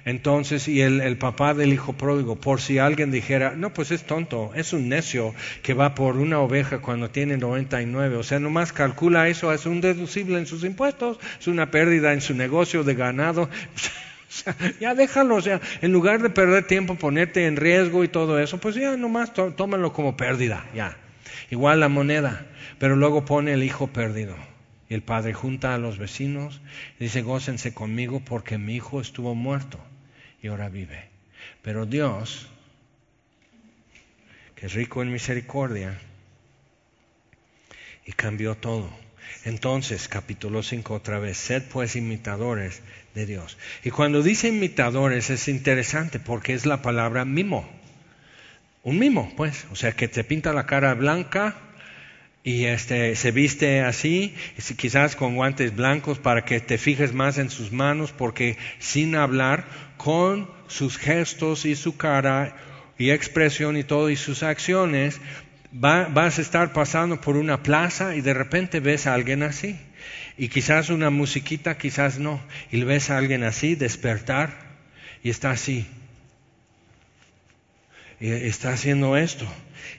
[0.05, 4.51] entonces, y el, papá del hijo pródigo, por si alguien dijera, no, pues es tonto,
[4.55, 9.27] es un necio que va por una oveja cuando tiene 99, o sea, nomás calcula
[9.27, 13.49] eso, es un deducible en sus impuestos, es una pérdida en su negocio de ganado.
[14.79, 18.57] ya déjalo, o sea, en lugar de perder tiempo, ponerte en riesgo y todo eso,
[18.57, 20.97] pues ya nomás tómalo como pérdida, ya.
[21.51, 22.45] Igual la moneda,
[22.79, 24.48] pero luego pone el hijo perdido.
[24.89, 26.61] Y el padre junta a los vecinos
[26.99, 29.79] y dice, gócense conmigo porque mi hijo estuvo muerto
[30.41, 31.09] y ahora vive.
[31.61, 32.47] Pero Dios,
[34.55, 35.99] que es rico en misericordia,
[38.09, 38.89] y cambió todo.
[39.45, 42.81] Entonces, capítulo 5 otra vez, sed pues imitadores
[43.13, 43.59] de Dios.
[43.83, 47.69] Y cuando dice imitadores es interesante porque es la palabra mimo.
[48.81, 51.55] Un mimo, pues, o sea, que te pinta la cara blanca
[52.49, 54.33] y este se viste así,
[54.75, 59.65] quizás con guantes blancos para que te fijes más en sus manos, porque sin hablar,
[59.97, 62.57] con sus gestos y su cara
[62.97, 65.21] y expresión y todo y sus acciones,
[65.71, 69.79] vas a estar pasando por una plaza y de repente ves a alguien así.
[70.35, 72.41] Y quizás una musiquita, quizás no.
[72.71, 74.49] Y ves a alguien así despertar
[75.21, 75.85] y está así.
[78.19, 79.47] Y está haciendo esto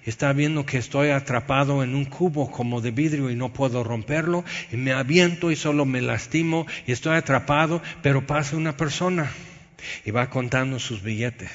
[0.04, 4.44] está viendo que estoy atrapado en un cubo como de vidrio y no puedo romperlo,
[4.72, 9.30] y me aviento y solo me lastimo y estoy atrapado, pero pasa una persona
[10.04, 11.50] y va contando sus billetes.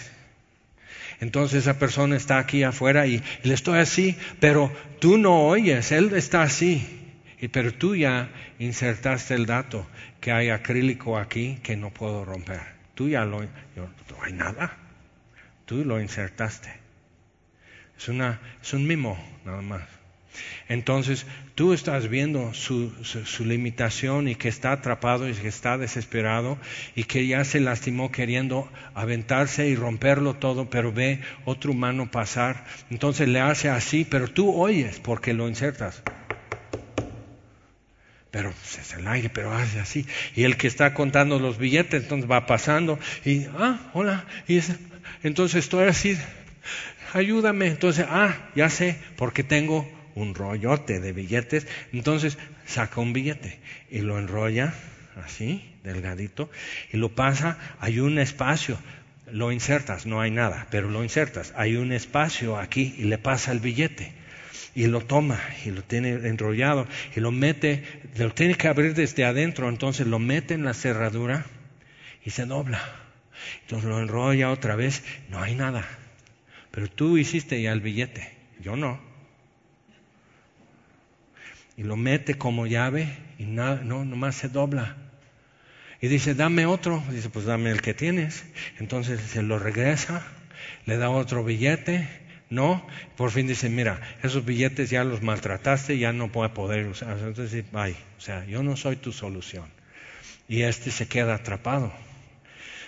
[1.21, 6.13] Entonces esa persona está aquí afuera y, le estoy así, pero tú no oyes, él
[6.13, 7.01] está así.
[7.51, 9.85] Pero tú ya insertaste el dato
[10.19, 12.61] que hay acrílico aquí que no puedo romper.
[12.95, 13.41] Tú ya lo...
[13.41, 13.47] no
[14.23, 14.77] hay nada.
[15.65, 16.84] Tú lo insertaste.
[17.97, 19.95] Es, una, es un mimo, nada más.
[20.67, 26.57] Entonces, tú estás viendo su, su, limitación y que está atrapado y que está desesperado
[26.95, 32.65] y que ya se lastimó queriendo aventarse y romperlo todo, pero ve otro humano pasar.
[32.89, 36.01] Entonces le hace así, pero tú oyes porque lo insertas.
[38.31, 40.05] Pero es el aire, pero hace así.
[40.35, 44.25] Y el que está contando los billetes, entonces va pasando y, ah, hola.
[44.47, 44.59] Y
[45.23, 46.17] entonces estoy así
[47.15, 47.67] ayúdame.
[47.67, 51.65] Entonces, ah, ya sé, porque tengo un rollote de billetes.
[51.93, 53.57] Entonces, saca un billete
[53.89, 54.73] y lo enrolla
[55.23, 56.49] así, delgadito,
[56.91, 58.77] y lo pasa, hay un espacio,
[59.31, 63.51] lo insertas, no hay nada, pero lo insertas, hay un espacio aquí y le pasa
[63.51, 64.11] el billete.
[64.73, 67.83] Y lo toma y lo tiene enrollado y lo mete,
[68.17, 71.45] lo tiene que abrir desde adentro, entonces lo mete en la cerradura
[72.25, 72.81] y se dobla.
[73.61, 75.87] Entonces lo enrolla otra vez, no hay nada.
[76.75, 78.99] Pero tú hiciste ya el billete, yo no.
[81.77, 83.07] Y lo mete como llave
[83.39, 84.97] y nada, no, nomás se dobla.
[86.01, 87.01] Y dice, dame otro.
[87.11, 88.43] Dice, pues dame el que tienes.
[88.77, 90.27] Entonces se lo regresa,
[90.85, 92.09] le da otro billete.
[92.49, 92.85] No,
[93.15, 97.17] por fin dice, mira, esos billetes ya los maltrataste, ya no puedo poder usar.
[97.19, 97.95] Entonces, bye.
[98.17, 99.69] O sea, yo no soy tu solución.
[100.49, 101.93] Y este se queda atrapado.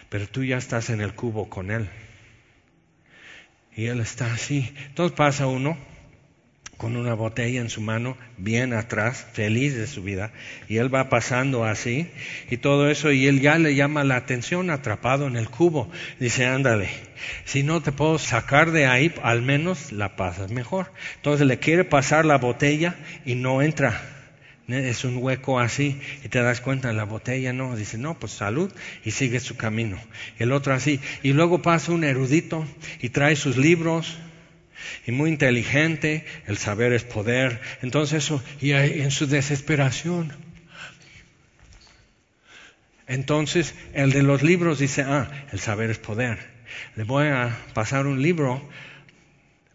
[0.10, 1.90] Pero tú ya estás en el cubo con él.
[3.78, 4.74] Y él está así.
[4.88, 5.78] Entonces pasa uno
[6.78, 10.32] con una botella en su mano, bien atrás, feliz de su vida,
[10.70, 12.08] y él va pasando así,
[12.52, 15.90] y todo eso, y él ya le llama la atención, atrapado en el cubo.
[16.20, 16.90] Dice, ándale,
[17.46, 20.92] si no te puedo sacar de ahí, al menos la pasas mejor.
[21.16, 24.17] Entonces le quiere pasar la botella y no entra.
[24.68, 28.72] Es un hueco así y te das cuenta, la botella no, dice, no, pues salud
[29.06, 29.98] y sigue su camino.
[30.40, 31.00] El otro así.
[31.24, 32.66] Y luego pasa un erudito
[33.02, 34.18] y trae sus libros,
[35.06, 37.62] y muy inteligente, el saber es poder.
[37.82, 40.34] Entonces eso, y en su desesperación.
[43.08, 46.40] Entonces el de los libros dice, ah, el saber es poder.
[46.96, 48.68] Le voy a pasar un libro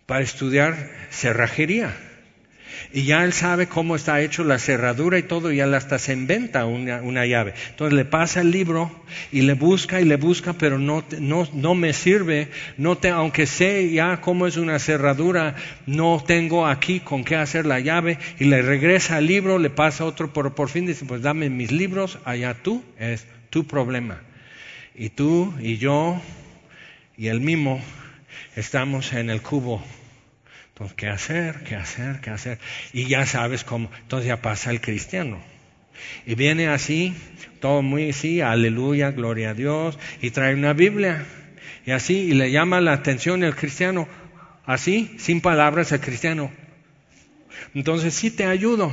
[0.04, 1.96] para estudiar cerrajería.
[2.92, 6.12] Y ya él sabe cómo está hecho la cerradura y todo, y él hasta se
[6.12, 7.54] inventa una, llave.
[7.70, 8.90] Entonces le pasa el libro
[9.30, 12.48] y le busca y le busca, pero no, no, no me sirve.
[12.76, 15.54] No aunque sé ya cómo es una cerradura,
[15.86, 18.18] no tengo aquí con qué hacer la llave.
[18.38, 21.72] Y le regresa el libro, le pasa otro, pero por fin dice, pues dame mis
[21.72, 24.20] libros, allá tú, es tu problema.
[24.94, 26.20] Y tú y yo
[27.16, 27.80] y el mismo
[28.56, 29.82] estamos en el cubo
[30.72, 31.62] entonces, ¿qué hacer?
[31.64, 32.20] ¿Qué hacer?
[32.20, 32.58] ¿Qué hacer?
[32.94, 33.90] Y ya sabes cómo.
[34.02, 35.38] Entonces ya pasa el cristiano.
[36.26, 37.14] Y viene así,
[37.60, 41.26] todo muy así, aleluya, gloria a Dios, y trae una Biblia.
[41.84, 44.08] Y así, y le llama la atención el cristiano,
[44.64, 46.50] así, sin palabras el cristiano.
[47.74, 48.92] Entonces sí te ayudo.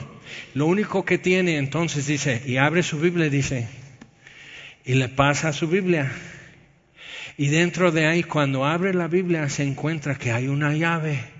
[0.53, 3.67] Lo único que tiene, entonces dice, y abre su Biblia dice,
[4.83, 6.11] y le pasa su Biblia.
[7.37, 11.38] Y dentro de ahí, cuando abre la Biblia, se encuentra que hay una llave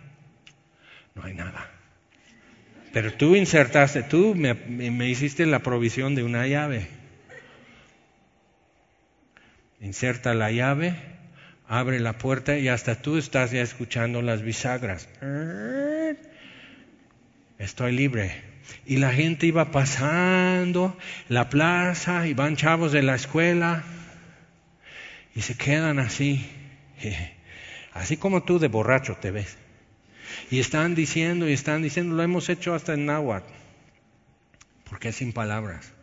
[1.19, 1.69] no hay nada.
[2.93, 6.87] Pero tú insertaste, tú me, hiciste la provisión de una llave.
[9.81, 10.95] Inserta la llave,
[11.67, 15.07] abre la puerta y hasta tú estás ya escuchando las bisagras.
[17.59, 18.49] Estoy libre.
[18.85, 23.83] Y la gente iba pasando la plaza y van chavos de la escuela
[25.35, 26.47] y se quedan así,
[27.93, 29.57] así como tú de borracho te ves.
[30.51, 33.51] Y están diciendo y están diciendo, lo hemos hecho hasta en náhuatl,
[34.89, 35.93] porque es sin palabras.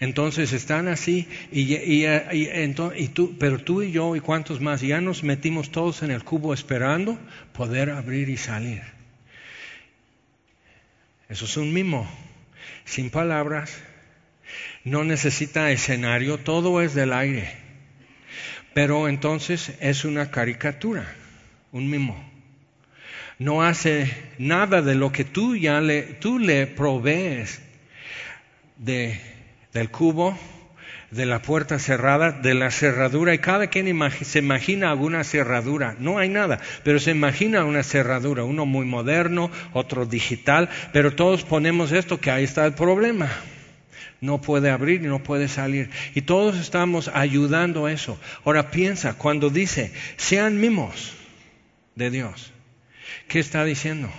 [0.00, 5.22] Entonces están así, y, y, tú, pero tú y yo y cuántos más, ya nos
[5.22, 7.18] metimos todos en el cubo esperando
[7.52, 8.82] poder abrir y salir.
[11.28, 12.08] Eso es un mimo,
[12.84, 13.76] sin palabras,
[14.84, 17.52] no necesita escenario, todo es del aire.
[18.74, 21.14] Pero entonces es una caricatura,
[21.72, 22.33] un mimo
[23.38, 27.60] no hace nada de lo que tú ya le, tú le provees
[28.76, 29.20] de,
[29.72, 30.38] del cubo,
[31.10, 33.86] de la puerta cerrada, de la cerradura, y cada quien
[34.22, 35.94] se imagina alguna cerradura.
[35.98, 41.44] No hay nada, pero se imagina una cerradura, uno muy moderno, otro digital, pero todos
[41.44, 43.30] ponemos esto que ahí está el problema.
[44.20, 45.90] No puede abrir y no puede salir.
[46.14, 48.18] Y todos estamos ayudando a eso.
[48.44, 51.14] Ahora piensa, cuando dice, sean mimos
[51.94, 52.53] de Dios,
[53.28, 54.10] ¿Qué está diciendo?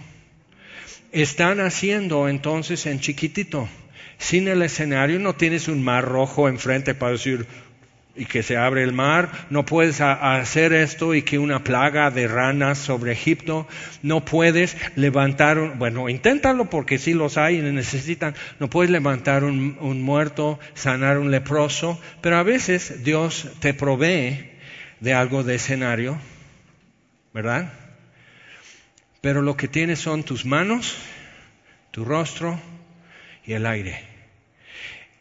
[1.12, 3.70] Están haciendo entonces en chiquitito.
[4.18, 7.46] Sin el escenario no tienes un mar rojo enfrente para decir
[8.16, 12.28] y que se abre el mar, no puedes hacer esto y que una plaga de
[12.28, 13.68] ranas sobre Egipto,
[14.04, 19.78] no puedes levantar, bueno, inténtalo porque sí los hay y necesitan, no puedes levantar un,
[19.82, 24.52] un muerto, sanar un leproso, pero a veces Dios te provee
[25.02, 26.18] de algo de escenario,
[27.34, 27.85] ¿verdad?
[29.26, 30.98] Pero lo que tienes son tus manos,
[31.90, 32.60] tu rostro
[33.44, 34.04] y el aire.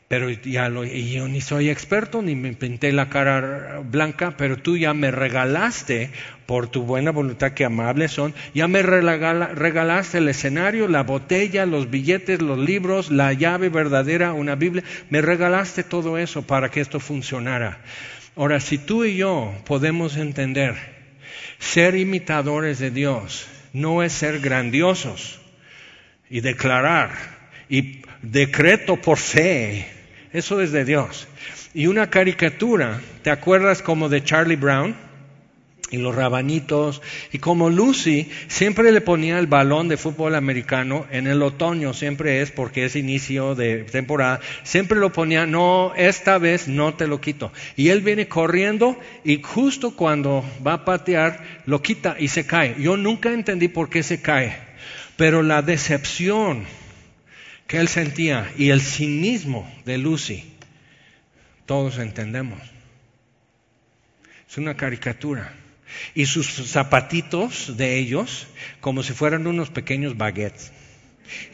[0.08, 4.58] Pero ya lo, y yo ni soy experto, ni me pinté la cara blanca, pero
[4.58, 6.10] tú ya me regalaste,
[6.44, 11.88] por tu buena voluntad que amables son, ya me regalaste el escenario, la botella, los
[11.88, 17.00] billetes, los libros, la llave verdadera, una Biblia, me regalaste todo eso para que esto
[17.00, 17.78] funcionara.
[18.36, 20.74] Ahora, si tú y yo podemos entender,
[21.58, 25.40] ser imitadores de Dios, no es ser grandiosos
[26.30, 27.10] y declarar
[27.68, 29.86] y decreto por fe.
[30.32, 31.28] Eso es de Dios.
[31.74, 34.94] Y una caricatura, ¿te acuerdas como de Charlie Brown?
[35.94, 37.00] Y los rabanitos.
[37.32, 42.42] Y como Lucy siempre le ponía el balón de fútbol americano en el otoño, siempre
[42.42, 47.20] es porque es inicio de temporada, siempre lo ponía, no, esta vez no te lo
[47.20, 47.52] quito.
[47.76, 52.76] Y él viene corriendo y justo cuando va a patear, lo quita y se cae.
[52.78, 54.56] Yo nunca entendí por qué se cae,
[55.16, 56.64] pero la decepción
[57.66, 60.52] que él sentía y el cinismo de Lucy,
[61.66, 62.60] todos entendemos.
[64.48, 65.52] Es una caricatura
[66.14, 68.46] y sus zapatitos de ellos
[68.80, 70.72] como si fueran unos pequeños baguettes.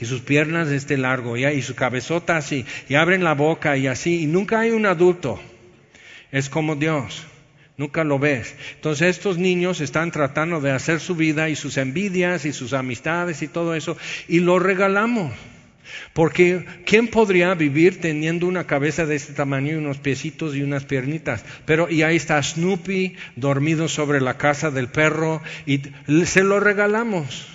[0.01, 3.87] Y sus piernas de este largo, y su cabezota así, y abren la boca y
[3.87, 5.41] así, y nunca hay un adulto.
[6.33, 7.25] Es como Dios,
[7.77, 8.55] nunca lo ves.
[8.75, 13.43] Entonces estos niños están tratando de hacer su vida y sus envidias y sus amistades
[13.43, 13.97] y todo eso,
[14.29, 15.33] y lo regalamos.
[16.13, 20.85] Porque ¿quién podría vivir teniendo una cabeza de este tamaño y unos piecitos y unas
[20.85, 21.45] piernitas?
[21.65, 25.81] Pero y ahí está Snoopy dormido sobre la casa del perro y
[26.25, 27.47] se lo regalamos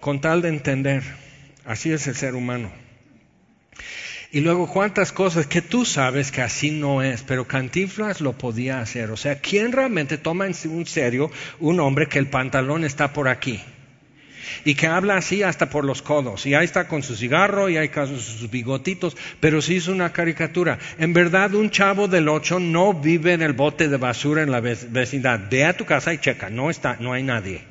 [0.00, 1.02] con tal de entender.
[1.64, 2.70] Así es el ser humano.
[4.34, 8.80] Y luego cuántas cosas que tú sabes que así no es, pero Cantinflas lo podía
[8.80, 9.12] hacer.
[9.12, 10.54] O sea, ¿quién realmente toma en
[10.86, 11.30] serio
[11.60, 13.62] un hombre que el pantalón está por aquí?
[14.64, 17.76] Y que habla así hasta por los codos, y ahí está con su cigarro y
[17.76, 20.78] ahí con sus bigotitos, pero sí es una caricatura.
[20.98, 24.60] En verdad, un chavo del ocho no vive en el bote de basura en la
[24.60, 25.40] vecindad.
[25.50, 27.62] Ve a tu casa y checa, no está, no hay nadie.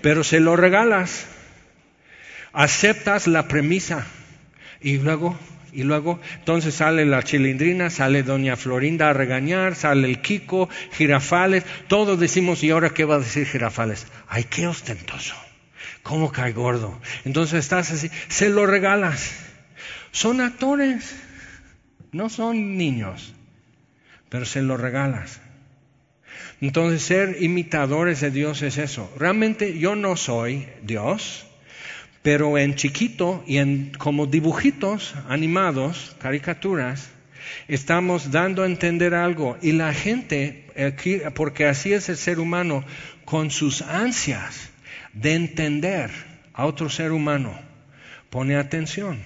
[0.00, 1.26] Pero se lo regalas,
[2.52, 4.06] aceptas la premisa
[4.80, 5.38] y luego
[5.72, 11.64] y luego, entonces sale la chilindrina, sale doña Florinda a regañar, sale el Kiko, Girafales,
[11.88, 14.06] todos decimos, ¿y ahora qué va a decir Girafales?
[14.28, 15.34] Ay, qué ostentoso.
[16.02, 16.98] ¿Cómo cae gordo?
[17.24, 19.34] Entonces estás así, se lo regalas.
[20.10, 21.16] Son actores,
[22.12, 23.34] no son niños,
[24.28, 25.40] pero se lo regalas.
[26.60, 29.12] Entonces ser imitadores de Dios es eso.
[29.18, 31.46] Realmente yo no soy Dios,
[32.22, 37.10] pero en chiquito y en como dibujitos animados, caricaturas,
[37.68, 40.64] estamos dando a entender algo y la gente,
[41.34, 42.84] porque así es el ser humano,
[43.24, 44.67] con sus ansias
[45.20, 46.10] de entender
[46.52, 47.58] a otro ser humano,
[48.30, 49.18] pone atención.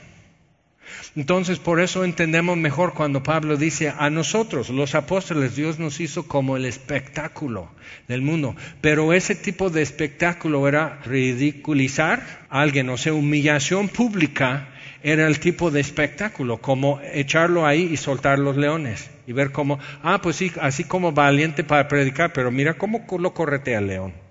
[1.16, 6.26] Entonces, por eso entendemos mejor cuando Pablo dice, a nosotros, los apóstoles, Dios nos hizo
[6.26, 7.70] como el espectáculo
[8.08, 8.56] del mundo.
[8.80, 14.68] Pero ese tipo de espectáculo era ridiculizar a alguien, o sea, humillación pública
[15.02, 19.10] era el tipo de espectáculo, como echarlo ahí y soltar los leones.
[19.26, 23.34] Y ver cómo, ah, pues sí, así como valiente para predicar, pero mira cómo lo
[23.34, 24.21] corretea el león.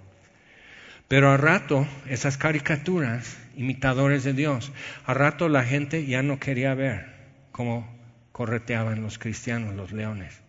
[1.11, 4.71] Pero a rato, esas caricaturas, imitadores de Dios,
[5.05, 7.05] a rato la gente ya no quería ver
[7.51, 7.85] cómo
[8.31, 10.39] correteaban los cristianos, los leones.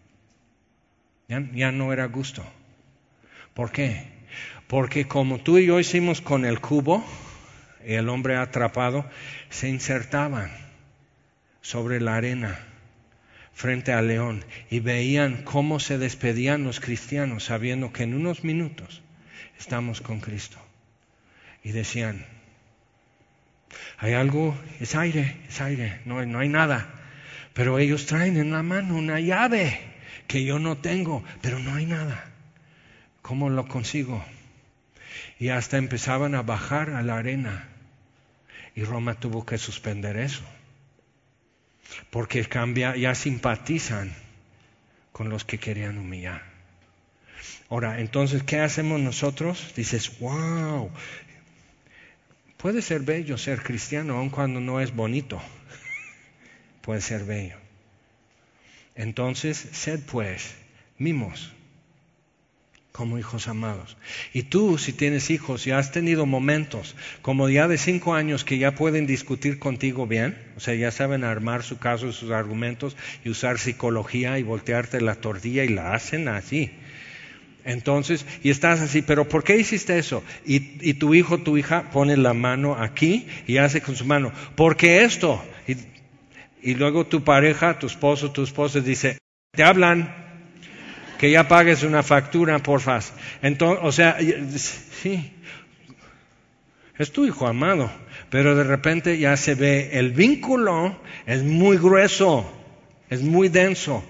[1.26, 2.44] Ya, ya no era gusto.
[3.54, 4.06] ¿Por qué?
[4.68, 7.04] Porque como tú y yo hicimos con el cubo,
[7.84, 9.04] el hombre atrapado,
[9.50, 10.52] se insertaban
[11.60, 12.56] sobre la arena
[13.52, 19.02] frente al león y veían cómo se despedían los cristianos sabiendo que en unos minutos
[19.58, 20.58] estamos con Cristo.
[21.64, 22.26] Y decían,
[23.98, 26.88] hay algo, es aire, es aire, no, no hay nada.
[27.54, 29.80] Pero ellos traen en la mano una llave
[30.26, 32.24] que yo no tengo, pero no hay nada.
[33.20, 34.24] ¿Cómo lo consigo?
[35.38, 37.68] Y hasta empezaban a bajar a la arena.
[38.74, 40.42] Y Roma tuvo que suspender eso.
[42.10, 44.12] Porque cambia, ya simpatizan
[45.12, 46.51] con los que querían humillar.
[47.72, 49.72] Ahora, entonces, ¿qué hacemos nosotros?
[49.74, 50.90] Dices, wow,
[52.58, 55.40] puede ser bello ser cristiano aun cuando no es bonito.
[56.82, 57.56] puede ser bello.
[58.94, 60.54] Entonces, sed pues
[60.98, 61.50] mimos
[62.92, 63.96] como hijos amados.
[64.34, 68.58] Y tú, si tienes hijos y has tenido momentos como ya de cinco años que
[68.58, 73.30] ya pueden discutir contigo bien, o sea, ya saben armar su caso, sus argumentos y
[73.30, 76.70] usar psicología y voltearte la tortilla y la hacen así.
[77.64, 80.22] Entonces, y estás así, pero ¿por qué hiciste eso?
[80.44, 85.04] Y, tu hijo, tu hija pone la mano aquí y hace con su mano, porque
[85.04, 85.42] esto.
[86.62, 89.18] Y, luego tu pareja, tu esposo, tu esposa dice,
[89.52, 90.14] te hablan,
[91.18, 93.00] que ya pagues una factura, porfa.
[93.42, 94.18] Entonces, o sea,
[94.56, 95.32] sí,
[96.98, 97.90] es tu hijo amado,
[98.30, 102.50] pero de repente ya se ve el vínculo, es muy grueso,
[103.08, 104.04] es muy denso.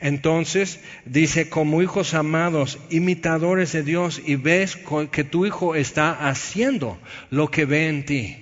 [0.00, 4.78] Entonces dice, como hijos amados, imitadores de Dios, y ves
[5.10, 6.98] que tu hijo está haciendo
[7.30, 8.36] lo que ve en ti.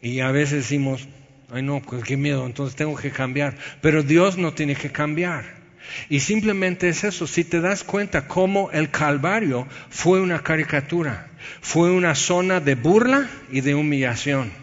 [0.00, 1.06] Y a veces decimos,
[1.52, 3.56] ay no, pues qué miedo, entonces tengo que cambiar.
[3.80, 5.62] Pero Dios no tiene que cambiar.
[6.08, 11.30] Y simplemente es eso, si te das cuenta cómo el Calvario fue una caricatura,
[11.60, 14.61] fue una zona de burla y de humillación.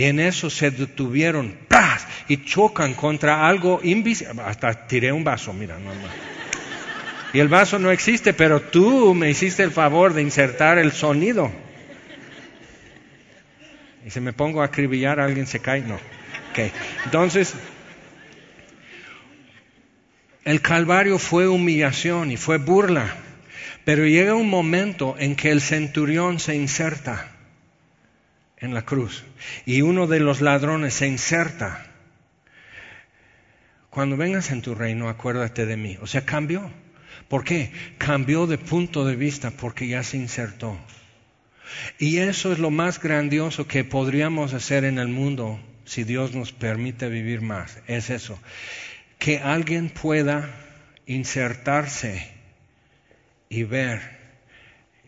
[0.00, 2.06] Y en eso se detuvieron ¡pras!
[2.26, 4.40] y chocan contra algo invisible.
[4.42, 5.90] Hasta tiré un vaso, mira, no,
[7.34, 11.52] Y el vaso no existe, pero tú me hiciste el favor de insertar el sonido.
[14.06, 15.82] Y si me pongo a acribillar, alguien se cae.
[15.82, 16.00] No.
[17.04, 17.52] Entonces,
[20.46, 23.16] el Calvario fue humillación y fue burla,
[23.84, 27.32] pero llega un momento en que el centurión se inserta
[28.60, 29.24] en la cruz
[29.66, 31.86] y uno de los ladrones se inserta.
[33.88, 35.98] Cuando vengas en tu reino, acuérdate de mí.
[36.00, 36.70] O sea, cambió.
[37.28, 37.72] ¿Por qué?
[37.98, 40.78] Cambió de punto de vista porque ya se insertó.
[41.98, 46.52] Y eso es lo más grandioso que podríamos hacer en el mundo si Dios nos
[46.52, 47.78] permite vivir más.
[47.86, 48.38] Es eso
[49.20, 50.48] que alguien pueda
[51.06, 52.26] insertarse
[53.48, 54.00] y ver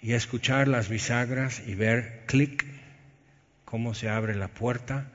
[0.02, 2.64] y escuchar las bisagras y ver clic
[3.72, 5.10] cómo se abre la puerta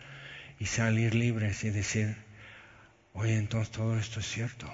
[0.58, 2.18] y salir libres y decir,
[3.14, 4.68] oye, entonces todo esto es cierto.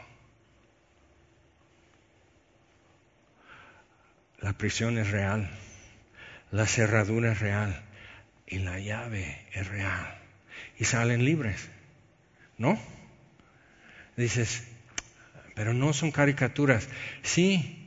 [4.39, 5.49] La prisión es real,
[6.49, 7.83] la cerradura es real
[8.47, 10.17] y la llave es real.
[10.79, 11.67] Y salen libres,
[12.57, 12.79] ¿no?
[14.15, 14.63] Dices,
[15.55, 16.87] pero no son caricaturas.
[17.21, 17.82] Sí,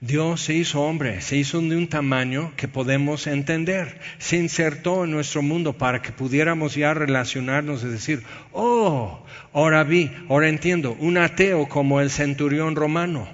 [0.00, 4.00] Dios se hizo hombre, se hizo de un tamaño que podemos entender.
[4.18, 8.22] Se insertó en nuestro mundo para que pudiéramos ya relacionarnos y decir,
[8.52, 9.22] oh,
[9.52, 13.28] ahora vi, ahora entiendo, un ateo como el centurión romano.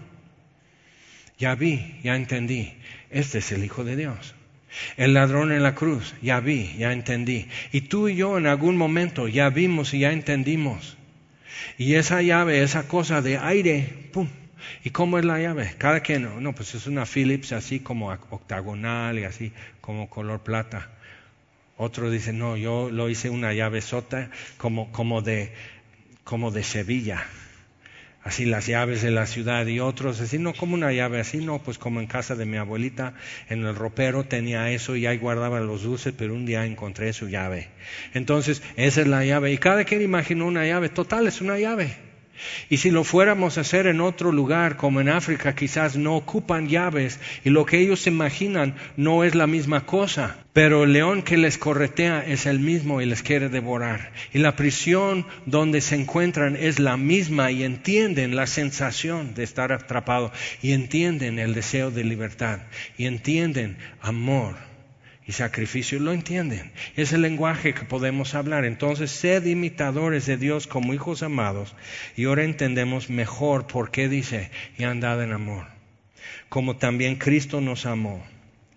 [1.39, 2.75] Ya vi, ya entendí,
[3.11, 4.35] este es el Hijo de Dios.
[4.97, 7.47] El ladrón en la cruz, ya vi, ya entendí.
[7.71, 10.97] Y tú y yo en algún momento ya vimos y ya entendimos.
[11.79, 14.29] Y esa llave, esa cosa de aire, ¡pum!
[14.85, 15.75] ¿Y cómo es la llave?
[15.79, 20.91] Cada quien, no, pues es una Philips así como octagonal y así como color plata.
[21.77, 25.53] Otro dice, no, yo lo hice una llave sota como, como, de,
[26.25, 27.27] como de Sevilla
[28.27, 31.63] así las llaves de la ciudad y otros, así no como una llave, así no,
[31.63, 33.15] pues como en casa de mi abuelita,
[33.49, 37.29] en el ropero tenía eso y ahí guardaba los dulces, pero un día encontré su
[37.29, 37.69] llave.
[38.15, 39.53] Entonces, esa es la llave.
[39.53, 42.06] Y cada quien imaginó una llave, total, es una llave.
[42.69, 46.69] Y si lo fuéramos a hacer en otro lugar, como en África, quizás no ocupan
[46.69, 50.39] llaves y lo que ellos imaginan no es la misma cosa.
[50.53, 54.13] Pero el león que les corretea es el mismo y les quiere devorar.
[54.33, 59.73] Y la prisión donde se encuentran es la misma y entienden la sensación de estar
[59.73, 60.33] atrapado
[60.63, 62.61] y entienden el deseo de libertad
[62.97, 64.66] y entienden amor
[65.27, 66.71] y sacrificio, lo entienden.
[66.95, 68.65] Es el lenguaje que podemos hablar.
[68.65, 71.75] Entonces, sed imitadores de Dios como hijos amados.
[72.17, 75.67] Y ahora entendemos mejor por qué dice, y andad en amor.
[76.49, 78.25] Como también Cristo nos amó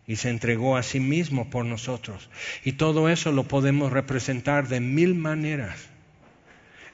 [0.07, 2.31] y se entregó a sí mismo por nosotros.
[2.63, 5.87] Y todo eso lo podemos representar de mil maneras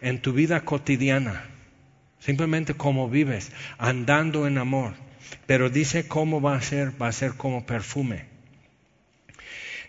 [0.01, 1.45] en tu vida cotidiana.
[2.20, 4.95] Simplemente como vives, andando en amor.
[5.45, 8.34] Pero dice cómo va a ser, va a ser como perfume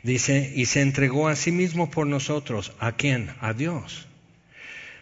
[0.06, 2.72] Dice, y se entregó a sí mismo por nosotros.
[2.78, 3.34] ¿A quién?
[3.40, 4.06] A Dios.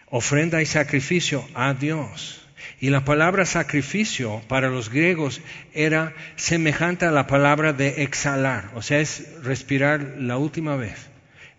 [0.09, 2.43] Ofrenda y sacrificio a Dios.
[2.81, 5.41] Y la palabra sacrificio para los griegos
[5.75, 10.95] era semejante a la palabra de exhalar, o sea, es respirar la última vez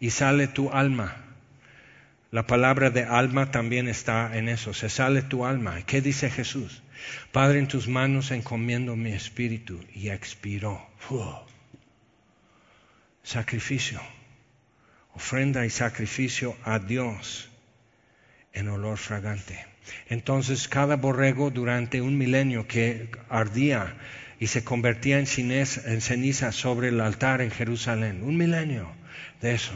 [0.00, 1.14] y sale tu alma.
[2.32, 5.82] La palabra de alma también está en eso, se sale tu alma.
[5.86, 6.82] ¿Qué dice Jesús?
[7.30, 10.84] Padre, en tus manos encomiendo mi espíritu y expiró
[13.26, 14.00] sacrificio,
[15.12, 17.50] ofrenda y sacrificio a Dios
[18.52, 19.66] en olor fragante.
[20.08, 23.96] Entonces cada borrego durante un milenio que ardía
[24.38, 28.88] y se convertía en, ceniza sobre el altar en Jerusalén, un milenio
[29.40, 29.74] de eso.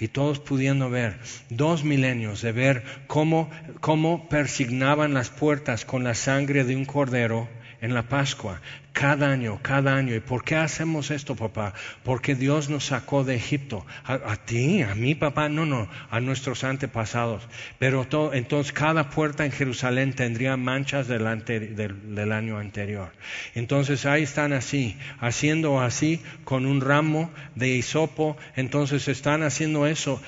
[0.00, 1.18] Y todos pudiendo ver,
[1.50, 7.48] dos milenios de ver cómo, cómo persignaban las puertas con la sangre de un cordero
[7.80, 8.60] en la Pascua,
[8.92, 10.14] cada año, cada año.
[10.14, 11.72] ¿Y por qué hacemos esto, papá?
[12.02, 13.86] Porque Dios nos sacó de Egipto.
[14.04, 17.46] A, ti, a mí, papá, no, no, a nuestros antepasados.
[17.78, 23.12] Pero todo, entonces cada puerta en Jerusalén tendría manchas del, del, año anterior.
[23.54, 28.36] Entonces ahí están así, haciendo así con un ramo de hisopo.
[28.56, 30.20] Entonces están haciendo eso.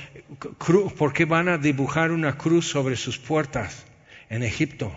[0.96, 3.84] ¿Por qué van a dibujar una cruz sobre sus puertas
[4.28, 4.94] en Egipto?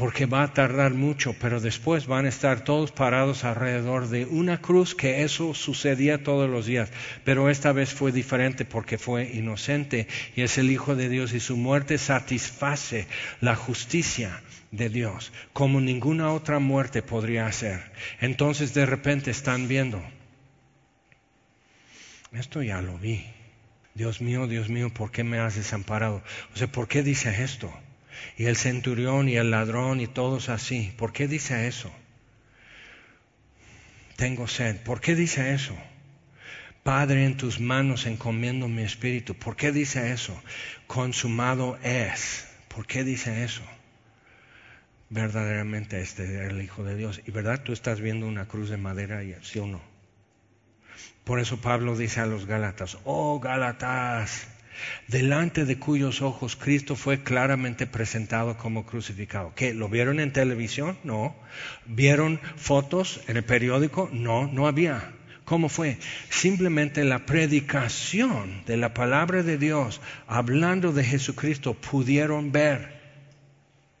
[0.00, 4.58] Porque va a tardar mucho, pero después van a estar todos parados alrededor de una
[4.62, 6.88] cruz que eso sucedía todos los días,
[7.22, 11.40] pero esta vez fue diferente porque fue inocente y es el Hijo de Dios y
[11.40, 13.08] su muerte satisface
[13.42, 14.40] la justicia
[14.70, 17.92] de Dios como ninguna otra muerte podría hacer.
[18.22, 20.02] Entonces de repente están viendo,
[22.32, 23.26] esto ya lo vi.
[23.92, 26.22] Dios mío, Dios mío, ¿por qué me has desamparado?
[26.54, 27.70] O sea, ¿por qué dice esto?
[28.36, 30.92] Y el centurión y el ladrón y todos así.
[30.96, 31.92] ¿Por qué dice eso?
[34.16, 34.76] Tengo sed.
[34.82, 35.76] ¿Por qué dice eso?
[36.82, 39.34] Padre, en tus manos encomiendo mi espíritu.
[39.34, 40.40] ¿Por qué dice eso?
[40.86, 42.46] Consumado es.
[42.68, 43.62] ¿Por qué dice eso?
[45.10, 47.20] Verdaderamente este es el Hijo de Dios.
[47.26, 49.80] Y verdad, tú estás viendo una cruz de madera, ¿sí o no?
[51.24, 54.48] Por eso Pablo dice a los Gálatas, oh Gálatas,
[55.08, 59.52] delante de cuyos ojos Cristo fue claramente presentado como crucificado.
[59.54, 59.74] ¿Qué?
[59.74, 60.98] ¿Lo vieron en televisión?
[61.04, 61.36] No.
[61.86, 64.08] ¿Vieron fotos en el periódico?
[64.12, 65.12] No, no había.
[65.44, 65.98] ¿Cómo fue?
[66.28, 73.00] Simplemente la predicación de la palabra de Dios, hablando de Jesucristo, pudieron ver.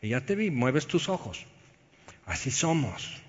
[0.00, 1.44] Y ya te vi, mueves tus ojos.
[2.24, 3.20] Así somos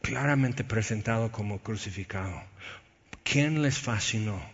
[0.00, 2.42] claramente presentado como crucificado.
[3.22, 4.53] ¿Quién les fascinó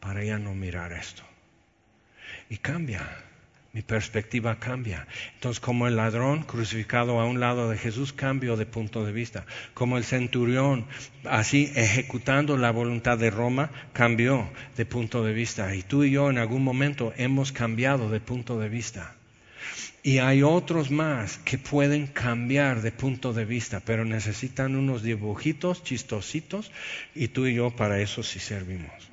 [0.00, 1.22] para ya no mirar esto?
[2.50, 3.06] Y cambia,
[3.72, 5.06] mi perspectiva cambia.
[5.34, 9.44] Entonces, como el ladrón crucificado a un lado de Jesús, cambio de punto de vista.
[9.74, 10.86] Como el centurión,
[11.24, 15.74] así ejecutando la voluntad de Roma, cambió de punto de vista.
[15.74, 19.14] Y tú y yo en algún momento hemos cambiado de punto de vista.
[20.02, 25.82] Y hay otros más que pueden cambiar de punto de vista, pero necesitan unos dibujitos
[25.82, 26.70] chistositos
[27.14, 29.07] y tú y yo para eso sí servimos.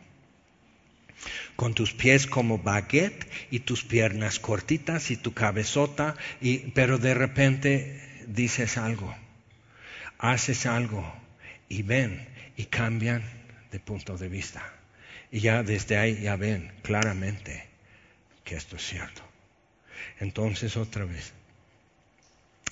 [1.56, 7.14] Con tus pies como baguette y tus piernas cortitas y tu cabezota, y, pero de
[7.14, 9.16] repente dices algo,
[10.20, 11.14] haces algo
[11.70, 13.24] y ven y cambian
[13.72, 14.64] de punto de vista.
[15.32, 17.68] Y ya desde ahí ya ven claramente
[18.44, 19.22] que esto es cierto.
[20.20, 21.34] Entonces otra vez,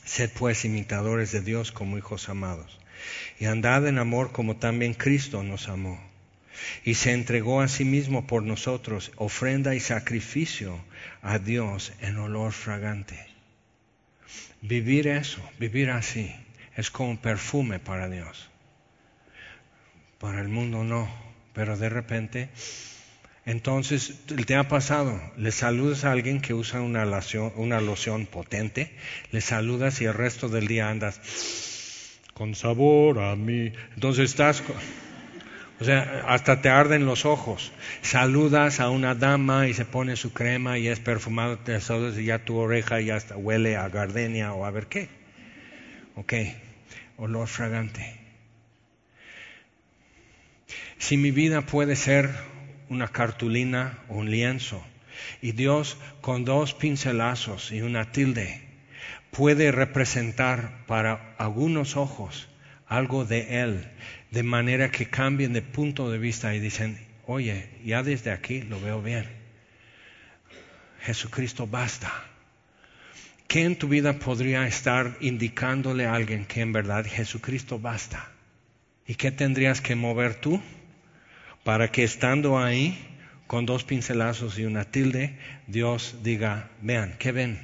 [0.06, 2.80] sed pues imitadores de Dios como hijos amados,
[3.40, 6.00] y andad en amor como también Cristo nos amó,
[6.84, 10.84] y se entregó a sí mismo por nosotros, ofrenda y sacrificio
[11.22, 13.20] a Dios en olor fragante.
[14.62, 16.34] Vivir eso, vivir así,
[16.76, 18.50] es como perfume para Dios.
[20.20, 21.10] Para el mundo no,
[21.54, 22.50] pero de repente
[23.46, 28.94] entonces, te ha pasado, le saludas a alguien que usa una loción, una loción potente,
[29.32, 31.20] le saludas y el resto del día andas
[32.34, 33.74] con sabor a mí.
[33.96, 34.64] Entonces estás,
[35.80, 37.72] o sea, hasta te arden los ojos.
[38.02, 42.26] Saludas a una dama y se pone su crema y es perfumado, te saludas y
[42.26, 45.10] ya tu oreja ya hasta huele a gardenia o a ver qué.
[46.16, 46.34] Ok,
[47.18, 48.20] olor fragante.
[51.00, 52.30] Si mi vida puede ser
[52.90, 54.84] una cartulina o un lienzo.
[55.42, 58.62] Y Dios con dos pincelazos y una tilde
[59.32, 62.48] puede representar para algunos ojos
[62.98, 63.88] algo de Él,
[64.32, 68.80] de manera que cambien de punto de vista y dicen, oye, ya desde aquí lo
[68.80, 69.26] veo bien.
[71.02, 72.12] Jesucristo basta.
[73.48, 78.32] ¿Qué en tu vida podría estar indicándole a alguien que en verdad Jesucristo basta?
[79.06, 80.62] ¿Y qué tendrías que mover tú?
[81.64, 82.98] para que estando ahí,
[83.48, 85.38] con dos pincelazos y una tilde,
[85.68, 87.60] Dios diga, vean, ¿qué ven?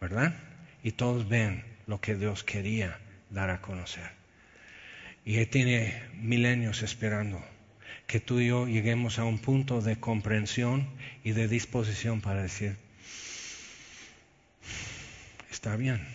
[0.00, 0.34] ¿Verdad?
[0.82, 2.98] Y todos ven lo que Dios quería
[3.32, 4.10] dar a conocer.
[5.24, 7.42] Y Él tiene milenios esperando
[8.06, 10.88] que tú y yo lleguemos a un punto de comprensión
[11.24, 12.76] y de disposición para decir,
[15.50, 16.06] está bien,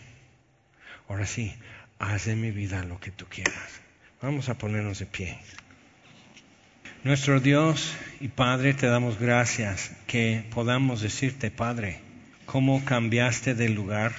[1.08, 1.56] ahora sí,
[2.00, 3.82] haz en mi vida lo que tú quieras.
[4.22, 5.40] Vamos a ponernos de pie.
[7.04, 12.02] Nuestro Dios y Padre, te damos gracias que podamos decirte, Padre,
[12.46, 14.14] cómo cambiaste de lugar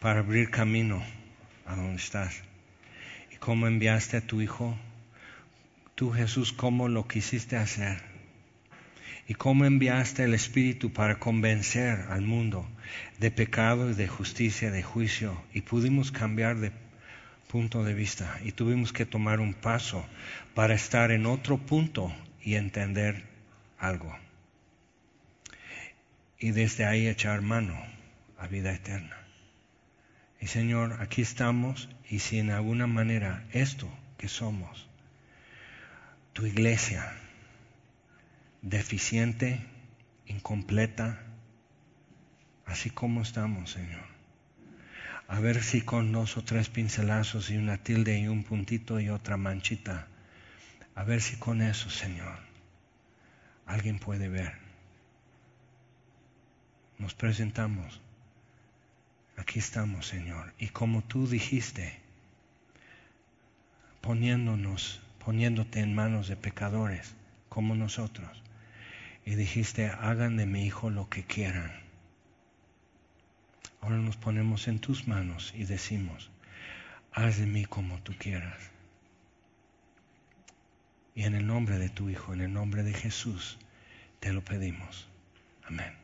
[0.00, 1.02] para abrir camino
[1.66, 2.42] a donde estás
[3.32, 4.76] y cómo enviaste a tu Hijo,
[5.94, 8.02] tú Jesús, cómo lo quisiste hacer
[9.28, 12.68] y cómo enviaste el Espíritu para convencer al mundo
[13.18, 16.72] de pecado y de justicia, de juicio y pudimos cambiar de
[17.48, 20.06] punto de vista y tuvimos que tomar un paso
[20.54, 22.10] para estar en otro punto
[22.42, 23.24] y entender
[23.78, 24.16] algo.
[26.38, 27.78] Y desde ahí echar mano
[28.38, 29.21] a vida eterna.
[30.42, 33.88] Y Señor, aquí estamos y si en alguna manera esto
[34.18, 34.88] que somos,
[36.32, 37.12] tu iglesia,
[38.60, 39.64] deficiente,
[40.26, 41.20] incompleta,
[42.66, 44.02] así como estamos, Señor.
[45.28, 49.10] A ver si con dos o tres pincelazos y una tilde y un puntito y
[49.10, 50.08] otra manchita,
[50.96, 52.40] a ver si con eso, Señor,
[53.64, 54.54] alguien puede ver.
[56.98, 58.00] Nos presentamos.
[59.36, 60.52] Aquí estamos, Señor.
[60.58, 61.98] Y como tú dijiste,
[64.00, 67.14] poniéndonos, poniéndote en manos de pecadores
[67.48, 68.42] como nosotros.
[69.24, 71.72] Y dijiste, hagan de mi hijo lo que quieran.
[73.80, 76.30] Ahora nos ponemos en tus manos y decimos,
[77.12, 78.72] haz de mí como tú quieras.
[81.14, 83.58] Y en el nombre de tu Hijo, en el nombre de Jesús,
[84.20, 85.08] te lo pedimos.
[85.64, 86.01] Amén.